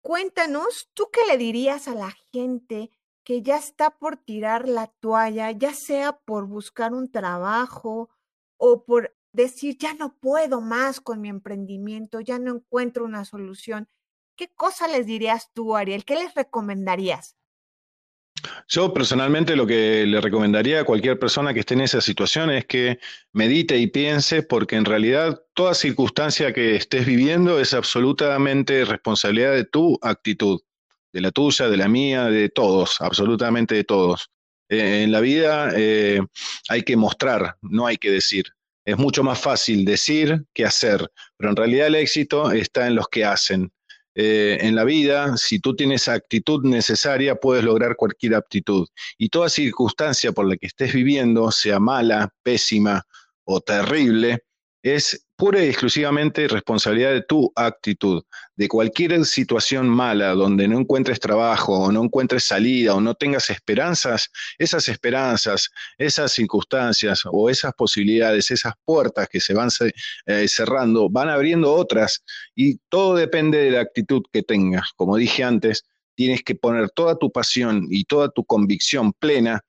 cuéntanos, 0.00 0.90
¿tú 0.94 1.08
qué 1.12 1.22
le 1.26 1.36
dirías 1.36 1.88
a 1.88 1.94
la 1.94 2.12
gente 2.32 2.90
que 3.24 3.42
ya 3.42 3.56
está 3.56 3.90
por 3.90 4.16
tirar 4.16 4.68
la 4.68 4.86
toalla, 4.86 5.50
ya 5.50 5.74
sea 5.74 6.12
por 6.18 6.46
buscar 6.46 6.94
un 6.94 7.10
trabajo 7.10 8.10
o 8.58 8.84
por 8.84 9.16
decir, 9.32 9.76
ya 9.76 9.94
no 9.94 10.16
puedo 10.18 10.60
más 10.60 11.00
con 11.00 11.20
mi 11.20 11.30
emprendimiento, 11.30 12.20
ya 12.20 12.38
no 12.38 12.54
encuentro 12.54 13.04
una 13.04 13.24
solución? 13.24 13.88
¿Qué 14.36 14.54
cosa 14.54 14.86
les 14.86 15.04
dirías 15.04 15.50
tú, 15.52 15.74
Ariel? 15.74 16.04
¿Qué 16.04 16.14
les 16.14 16.32
recomendarías? 16.34 17.36
Yo 18.68 18.92
personalmente 18.92 19.56
lo 19.56 19.66
que 19.66 20.06
le 20.06 20.20
recomendaría 20.20 20.80
a 20.80 20.84
cualquier 20.84 21.18
persona 21.18 21.54
que 21.54 21.60
esté 21.60 21.74
en 21.74 21.82
esa 21.82 22.00
situación 22.00 22.50
es 22.50 22.66
que 22.66 22.98
medite 23.32 23.78
y 23.78 23.86
piense 23.86 24.42
porque 24.42 24.76
en 24.76 24.84
realidad 24.84 25.40
toda 25.54 25.74
circunstancia 25.74 26.52
que 26.52 26.76
estés 26.76 27.06
viviendo 27.06 27.60
es 27.60 27.74
absolutamente 27.74 28.84
responsabilidad 28.84 29.52
de 29.52 29.64
tu 29.64 29.98
actitud, 30.02 30.60
de 31.12 31.20
la 31.20 31.30
tuya, 31.30 31.68
de 31.68 31.76
la 31.76 31.88
mía, 31.88 32.24
de 32.26 32.48
todos, 32.48 33.00
absolutamente 33.00 33.74
de 33.74 33.84
todos. 33.84 34.30
Eh, 34.68 35.02
en 35.04 35.12
la 35.12 35.20
vida 35.20 35.70
eh, 35.76 36.20
hay 36.68 36.82
que 36.82 36.96
mostrar, 36.96 37.56
no 37.62 37.86
hay 37.86 37.96
que 37.96 38.10
decir. 38.10 38.46
Es 38.84 38.98
mucho 38.98 39.22
más 39.22 39.40
fácil 39.40 39.84
decir 39.84 40.44
que 40.52 40.64
hacer, 40.64 41.10
pero 41.36 41.50
en 41.50 41.56
realidad 41.56 41.86
el 41.86 41.94
éxito 41.94 42.52
está 42.52 42.86
en 42.86 42.94
los 42.94 43.08
que 43.08 43.24
hacen 43.24 43.72
eh, 44.14 44.58
en 44.60 44.76
la 44.76 44.84
vida, 44.84 45.36
si 45.36 45.58
tú 45.58 45.74
tienes 45.74 46.08
actitud 46.08 46.64
necesaria, 46.64 47.34
puedes 47.34 47.64
lograr 47.64 47.96
cualquier 47.96 48.34
aptitud. 48.34 48.86
Y 49.18 49.28
toda 49.28 49.48
circunstancia 49.48 50.32
por 50.32 50.48
la 50.48 50.56
que 50.56 50.66
estés 50.66 50.92
viviendo, 50.92 51.50
sea 51.50 51.80
mala, 51.80 52.32
pésima 52.42 53.02
o 53.44 53.60
terrible, 53.60 54.44
es 54.82 55.23
pura 55.36 55.64
y 55.64 55.68
exclusivamente 55.68 56.46
responsabilidad 56.48 57.12
de 57.12 57.22
tu 57.22 57.52
actitud. 57.56 58.22
De 58.56 58.68
cualquier 58.68 59.24
situación 59.24 59.88
mala 59.88 60.30
donde 60.30 60.68
no 60.68 60.78
encuentres 60.78 61.18
trabajo 61.18 61.78
o 61.78 61.92
no 61.92 62.04
encuentres 62.04 62.44
salida 62.44 62.94
o 62.94 63.00
no 63.00 63.14
tengas 63.14 63.50
esperanzas, 63.50 64.30
esas 64.58 64.88
esperanzas, 64.88 65.70
esas 65.98 66.32
circunstancias 66.32 67.22
o 67.24 67.50
esas 67.50 67.72
posibilidades, 67.74 68.50
esas 68.50 68.74
puertas 68.84 69.28
que 69.28 69.40
se 69.40 69.54
van 69.54 69.70
eh, 70.26 70.48
cerrando, 70.48 71.08
van 71.10 71.28
abriendo 71.28 71.72
otras 71.72 72.22
y 72.54 72.78
todo 72.88 73.16
depende 73.16 73.58
de 73.58 73.70
la 73.72 73.80
actitud 73.80 74.22
que 74.32 74.42
tengas. 74.42 74.92
Como 74.94 75.16
dije 75.16 75.42
antes, 75.42 75.84
tienes 76.14 76.42
que 76.42 76.54
poner 76.54 76.90
toda 76.90 77.16
tu 77.18 77.32
pasión 77.32 77.86
y 77.90 78.04
toda 78.04 78.28
tu 78.28 78.44
convicción 78.44 79.12
plena 79.12 79.60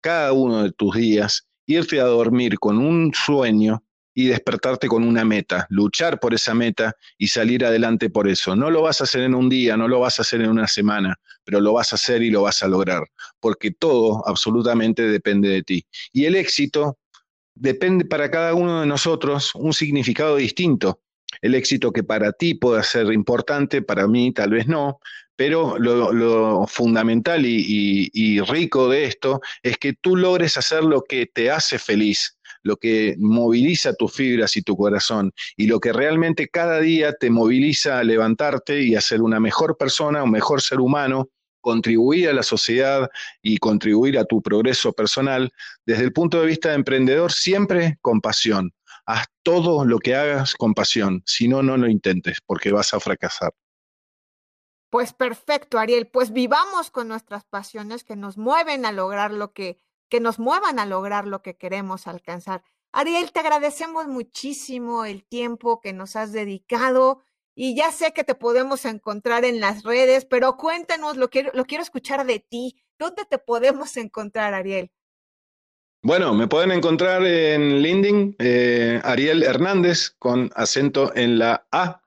cada 0.00 0.32
uno 0.32 0.64
de 0.64 0.72
tus 0.72 0.96
días, 0.96 1.46
irte 1.66 2.00
a 2.00 2.04
dormir 2.04 2.58
con 2.58 2.78
un 2.78 3.12
sueño 3.14 3.84
y 4.14 4.26
despertarte 4.26 4.88
con 4.88 5.04
una 5.04 5.24
meta, 5.24 5.66
luchar 5.70 6.20
por 6.20 6.34
esa 6.34 6.54
meta 6.54 6.94
y 7.18 7.28
salir 7.28 7.64
adelante 7.64 8.10
por 8.10 8.28
eso. 8.28 8.54
No 8.56 8.70
lo 8.70 8.82
vas 8.82 9.00
a 9.00 9.04
hacer 9.04 9.22
en 9.22 9.34
un 9.34 9.48
día, 9.48 9.76
no 9.76 9.88
lo 9.88 10.00
vas 10.00 10.18
a 10.18 10.22
hacer 10.22 10.42
en 10.42 10.50
una 10.50 10.68
semana, 10.68 11.16
pero 11.44 11.60
lo 11.60 11.72
vas 11.72 11.92
a 11.92 11.96
hacer 11.96 12.22
y 12.22 12.30
lo 12.30 12.42
vas 12.42 12.62
a 12.62 12.68
lograr, 12.68 13.02
porque 13.40 13.70
todo 13.70 14.26
absolutamente 14.26 15.02
depende 15.02 15.48
de 15.48 15.62
ti. 15.62 15.86
Y 16.12 16.26
el 16.26 16.36
éxito 16.36 16.98
depende 17.54 18.04
para 18.04 18.30
cada 18.30 18.54
uno 18.54 18.80
de 18.80 18.86
nosotros 18.86 19.54
un 19.54 19.72
significado 19.72 20.36
distinto. 20.36 21.00
El 21.40 21.54
éxito 21.54 21.92
que 21.92 22.04
para 22.04 22.32
ti 22.32 22.54
pueda 22.54 22.82
ser 22.82 23.12
importante, 23.12 23.82
para 23.82 24.06
mí 24.06 24.32
tal 24.32 24.50
vez 24.50 24.66
no, 24.66 25.00
pero 25.36 25.78
lo, 25.78 26.66
fundamental 26.66 27.44
y, 27.44 28.40
rico 28.42 28.88
de 28.88 29.04
esto 29.04 29.40
es 29.62 29.78
que 29.78 29.94
tú 29.94 30.16
logres 30.16 30.56
hacer 30.56 30.84
lo 30.84 31.02
que 31.02 31.26
te 31.26 31.50
hace 31.50 31.78
feliz, 31.78 32.38
lo 32.62 32.76
que 32.76 33.16
moviliza 33.18 33.94
tus 33.94 34.12
fibras 34.12 34.56
y 34.56 34.62
tu 34.62 34.76
corazón 34.76 35.32
y 35.56 35.66
lo 35.66 35.80
que 35.80 35.92
realmente 35.92 36.48
cada 36.48 36.80
día 36.80 37.12
te 37.12 37.30
moviliza 37.30 37.98
a 37.98 38.04
levantarte 38.04 38.82
y 38.82 38.94
a 38.94 39.00
ser 39.00 39.22
una 39.22 39.40
mejor 39.40 39.76
persona, 39.76 40.22
un 40.22 40.30
mejor 40.30 40.60
ser 40.62 40.80
humano, 40.80 41.28
contribuir 41.60 42.28
a 42.28 42.32
la 42.32 42.42
sociedad 42.42 43.08
y 43.40 43.56
contribuir 43.58 44.18
a 44.18 44.24
tu 44.24 44.42
progreso 44.42 44.92
personal, 44.92 45.50
desde 45.86 46.04
el 46.04 46.12
punto 46.12 46.40
de 46.40 46.46
vista 46.46 46.70
de 46.70 46.74
emprendedor, 46.74 47.32
siempre 47.32 47.98
con 48.02 48.20
pasión. 48.20 48.72
Haz 49.06 49.26
todo 49.42 49.84
lo 49.84 49.98
que 49.98 50.14
hagas 50.14 50.54
con 50.54 50.74
pasión, 50.74 51.22
si 51.24 51.48
no, 51.48 51.62
no 51.62 51.76
lo 51.76 51.88
intentes, 51.88 52.38
porque 52.44 52.72
vas 52.72 52.92
a 52.94 53.00
fracasar. 53.00 53.52
Pues 54.90 55.14
perfecto, 55.14 55.78
Ariel, 55.78 56.06
pues 56.06 56.32
vivamos 56.32 56.90
con 56.90 57.08
nuestras 57.08 57.44
pasiones 57.44 58.04
que 58.04 58.14
nos 58.14 58.36
mueven 58.36 58.84
a 58.84 58.92
lograr 58.92 59.32
lo 59.32 59.52
que 59.52 59.80
que 60.12 60.20
nos 60.20 60.38
muevan 60.38 60.78
a 60.78 60.84
lograr 60.84 61.26
lo 61.26 61.40
que 61.40 61.56
queremos 61.56 62.06
alcanzar. 62.06 62.62
Ariel, 62.92 63.32
te 63.32 63.40
agradecemos 63.40 64.08
muchísimo 64.08 65.06
el 65.06 65.24
tiempo 65.24 65.80
que 65.80 65.94
nos 65.94 66.16
has 66.16 66.32
dedicado 66.32 67.22
y 67.54 67.74
ya 67.74 67.90
sé 67.90 68.12
que 68.12 68.22
te 68.22 68.34
podemos 68.34 68.84
encontrar 68.84 69.46
en 69.46 69.58
las 69.58 69.84
redes, 69.84 70.26
pero 70.26 70.58
cuéntanos, 70.58 71.16
lo 71.16 71.30
quiero, 71.30 71.50
lo 71.54 71.64
quiero 71.64 71.82
escuchar 71.82 72.26
de 72.26 72.40
ti. 72.40 72.76
¿Dónde 72.98 73.24
te 73.24 73.38
podemos 73.38 73.96
encontrar, 73.96 74.52
Ariel? 74.52 74.90
Bueno, 76.02 76.34
me 76.34 76.46
pueden 76.46 76.72
encontrar 76.72 77.24
en 77.24 77.80
LinkedIn, 77.80 78.36
eh, 78.38 79.00
Ariel 79.04 79.42
Hernández, 79.42 80.10
con 80.18 80.50
acento 80.54 81.16
en 81.16 81.38
la 81.38 81.66
A. 81.72 82.02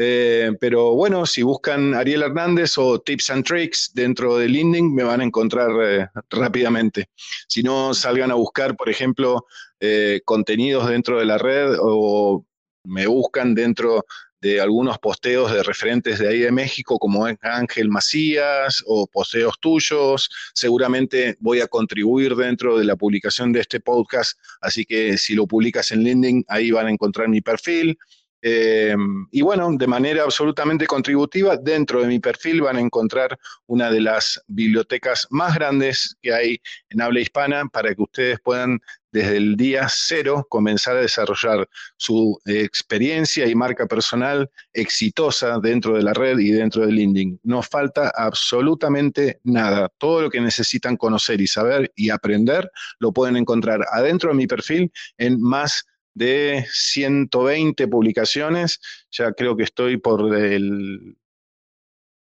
Eh, 0.00 0.52
pero 0.60 0.94
bueno, 0.94 1.26
si 1.26 1.42
buscan 1.42 1.94
Ariel 1.94 2.22
Hernández 2.22 2.78
o 2.78 3.00
Tips 3.00 3.30
and 3.30 3.44
Tricks 3.44 3.90
dentro 3.94 4.38
de 4.38 4.48
LinkedIn, 4.48 4.94
me 4.94 5.02
van 5.02 5.20
a 5.20 5.24
encontrar 5.24 5.70
eh, 5.82 6.08
rápidamente. 6.30 7.10
Si 7.48 7.64
no, 7.64 7.92
salgan 7.94 8.30
a 8.30 8.34
buscar, 8.34 8.76
por 8.76 8.88
ejemplo, 8.88 9.44
eh, 9.80 10.20
contenidos 10.24 10.88
dentro 10.88 11.18
de 11.18 11.24
la 11.24 11.36
red 11.36 11.76
o 11.80 12.44
me 12.84 13.06
buscan 13.08 13.54
dentro 13.54 14.04
de 14.40 14.60
algunos 14.60 14.98
posteos 14.98 15.52
de 15.52 15.62
referentes 15.62 16.18
de 16.18 16.28
ahí 16.28 16.38
de 16.40 16.52
México, 16.52 16.98
como 16.98 17.26
Ángel 17.42 17.88
Macías 17.88 18.82
o 18.86 19.06
posteos 19.06 19.58
tuyos. 19.60 20.30
Seguramente 20.54 21.36
voy 21.40 21.60
a 21.60 21.66
contribuir 21.66 22.34
dentro 22.36 22.78
de 22.78 22.84
la 22.84 22.96
publicación 22.96 23.52
de 23.52 23.60
este 23.60 23.80
podcast, 23.80 24.38
así 24.60 24.84
que 24.84 25.18
si 25.18 25.34
lo 25.34 25.46
publicas 25.46 25.92
en 25.92 26.04
LinkedIn, 26.04 26.44
ahí 26.48 26.70
van 26.70 26.86
a 26.86 26.90
encontrar 26.90 27.28
mi 27.28 27.40
perfil. 27.40 27.98
Eh, 28.40 28.94
y 29.30 29.42
bueno, 29.42 29.68
de 29.72 29.86
manera 29.86 30.22
absolutamente 30.22 30.86
contributiva, 30.86 31.56
dentro 31.56 32.00
de 32.00 32.08
mi 32.08 32.20
perfil 32.20 32.62
van 32.62 32.76
a 32.76 32.80
encontrar 32.80 33.38
una 33.66 33.90
de 33.90 34.00
las 34.00 34.40
bibliotecas 34.46 35.26
más 35.30 35.54
grandes 35.54 36.16
que 36.22 36.32
hay 36.32 36.60
en 36.90 37.00
habla 37.00 37.20
hispana 37.20 37.66
para 37.66 37.94
que 37.94 38.02
ustedes 38.02 38.38
puedan 38.40 38.80
desde 39.10 39.38
el 39.38 39.56
día 39.56 39.86
cero 39.88 40.46
comenzar 40.48 40.96
a 40.96 41.00
desarrollar 41.00 41.68
su 41.96 42.38
experiencia 42.44 43.46
y 43.46 43.54
marca 43.54 43.86
personal 43.86 44.50
exitosa 44.72 45.58
dentro 45.60 45.96
de 45.96 46.02
la 46.02 46.12
red 46.12 46.38
y 46.38 46.50
dentro 46.50 46.84
del 46.84 46.94
LinkedIn. 46.96 47.40
No 47.42 47.62
falta 47.62 48.12
absolutamente 48.14 49.40
nada. 49.44 49.88
Todo 49.98 50.22
lo 50.22 50.30
que 50.30 50.40
necesitan 50.40 50.96
conocer 50.96 51.40
y 51.40 51.46
saber 51.46 51.90
y 51.96 52.10
aprender 52.10 52.70
lo 52.98 53.12
pueden 53.12 53.36
encontrar 53.36 53.80
adentro 53.90 54.30
de 54.30 54.36
mi 54.36 54.46
perfil 54.46 54.92
en 55.16 55.40
más 55.40 55.86
de 56.18 56.66
120 56.70 57.88
publicaciones. 57.88 58.80
Ya 59.10 59.32
creo 59.32 59.56
que 59.56 59.64
estoy 59.64 59.96
por 59.96 60.34
el 60.34 61.16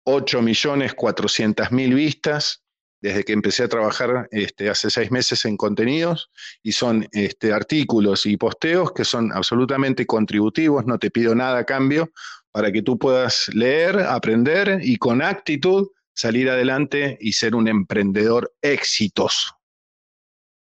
8 0.06 0.41
millones 0.41 0.93
400 0.93 1.72
mil 1.72 1.93
vistas 1.93 2.64
desde 3.02 3.24
que 3.24 3.34
empecé 3.34 3.64
a 3.64 3.68
trabajar 3.68 4.28
este, 4.32 4.70
hace 4.70 4.89
seis 4.89 5.12
meses 5.12 5.45
en 5.45 5.56
contenidos 5.56 6.32
y 6.64 6.72
son 6.72 7.08
este, 7.12 7.54
artículos 7.54 8.26
y 8.26 8.38
posteos 8.38 8.91
que 8.91 9.06
son 9.06 9.32
absolutamente 9.34 10.06
contributivos, 10.06 10.86
no 10.86 10.98
te 10.98 11.12
pido 11.12 11.36
nada 11.36 11.60
a 11.60 11.64
cambio 11.66 12.12
para 12.52 12.72
que 12.72 12.82
tú 12.82 12.98
puedas 12.98 13.50
leer, 13.54 14.00
aprender 14.00 14.80
y 14.82 14.98
con 14.98 15.22
actitud 15.22 15.89
salir 16.14 16.50
adelante 16.50 17.18
y 17.22 17.34
ser 17.34 17.54
un 17.54 17.68
emprendedor 17.68 18.52
exitoso. 18.62 19.60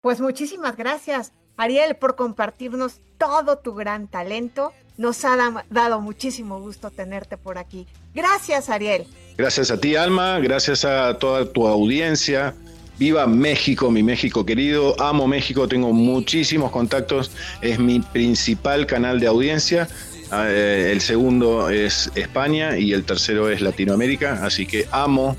Pues 0.01 0.21
muchísimas 0.21 0.78
gracias, 0.78 1.34
Ariel, 1.57 1.95
por 1.95 2.15
compartirnos 2.15 2.99
todo 3.17 3.57
tu 3.57 3.73
gran 3.73 4.07
talento. 4.07 4.73
Nos 4.97 5.25
ha 5.25 5.63
dado 5.69 6.01
muchísimo 6.01 6.59
gusto 6.59 6.91
tenerte 6.91 7.37
por 7.37 7.57
aquí. 7.57 7.87
Gracias, 8.13 8.69
Ariel. 8.69 9.07
Gracias 9.37 9.71
a 9.71 9.79
ti, 9.79 9.95
Alma, 9.95 10.39
gracias 10.39 10.85
a 10.85 11.17
toda 11.17 11.51
tu 11.51 11.67
audiencia. 11.67 12.53
Viva 12.99 13.25
México, 13.25 13.89
mi 13.89 14.03
México 14.03 14.45
querido. 14.45 14.95
Amo 15.01 15.27
México, 15.27 15.67
tengo 15.67 15.91
muchísimos 15.93 16.71
contactos. 16.71 17.31
Es 17.61 17.79
mi 17.79 17.99
principal 17.99 18.85
canal 18.85 19.19
de 19.19 19.27
audiencia. 19.27 19.87
Ah, 20.29 20.45
eh, 20.47 20.91
el 20.91 21.01
segundo 21.01 21.69
es 21.69 22.11
España 22.15 22.77
y 22.77 22.93
el 22.93 23.03
tercero 23.03 23.49
es 23.49 23.61
Latinoamérica. 23.61 24.45
Así 24.45 24.67
que 24.67 24.87
amo 24.91 25.35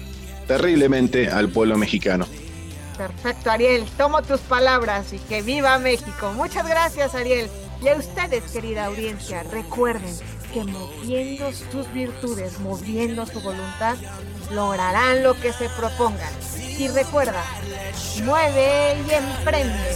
terriblemente 0.49 1.29
al 1.29 1.49
pueblo 1.49 1.79
mexicano. 1.79 2.27
Perfecto, 2.97 3.51
Ariel. 3.51 3.87
Tomo 3.97 4.23
tus 4.23 4.41
palabras 4.41 5.13
y 5.13 5.19
que 5.19 5.43
viva 5.43 5.79
México. 5.79 6.33
Muchas 6.35 6.67
gracias, 6.67 7.15
Ariel. 7.15 7.51
Y 7.83 7.89
a 7.89 7.97
ustedes, 7.97 8.45
querida 8.53 8.87
audiencia, 8.87 9.43
recuerden 9.43 10.15
que 10.53 10.65
moviendo 10.65 11.53
sus 11.53 11.93
virtudes, 11.93 12.61
moviendo 12.61 13.27
su 13.27 13.41
voluntad, 13.41 13.97
lograrán 14.51 15.23
lo 15.23 15.35
que 15.35 15.53
se 15.53 15.69
propongan. 15.71 16.33
Y 16.79 16.89
recuerda, 16.89 17.45
mueve 18.25 18.97
y 19.09 19.13
emprende. 19.13 19.91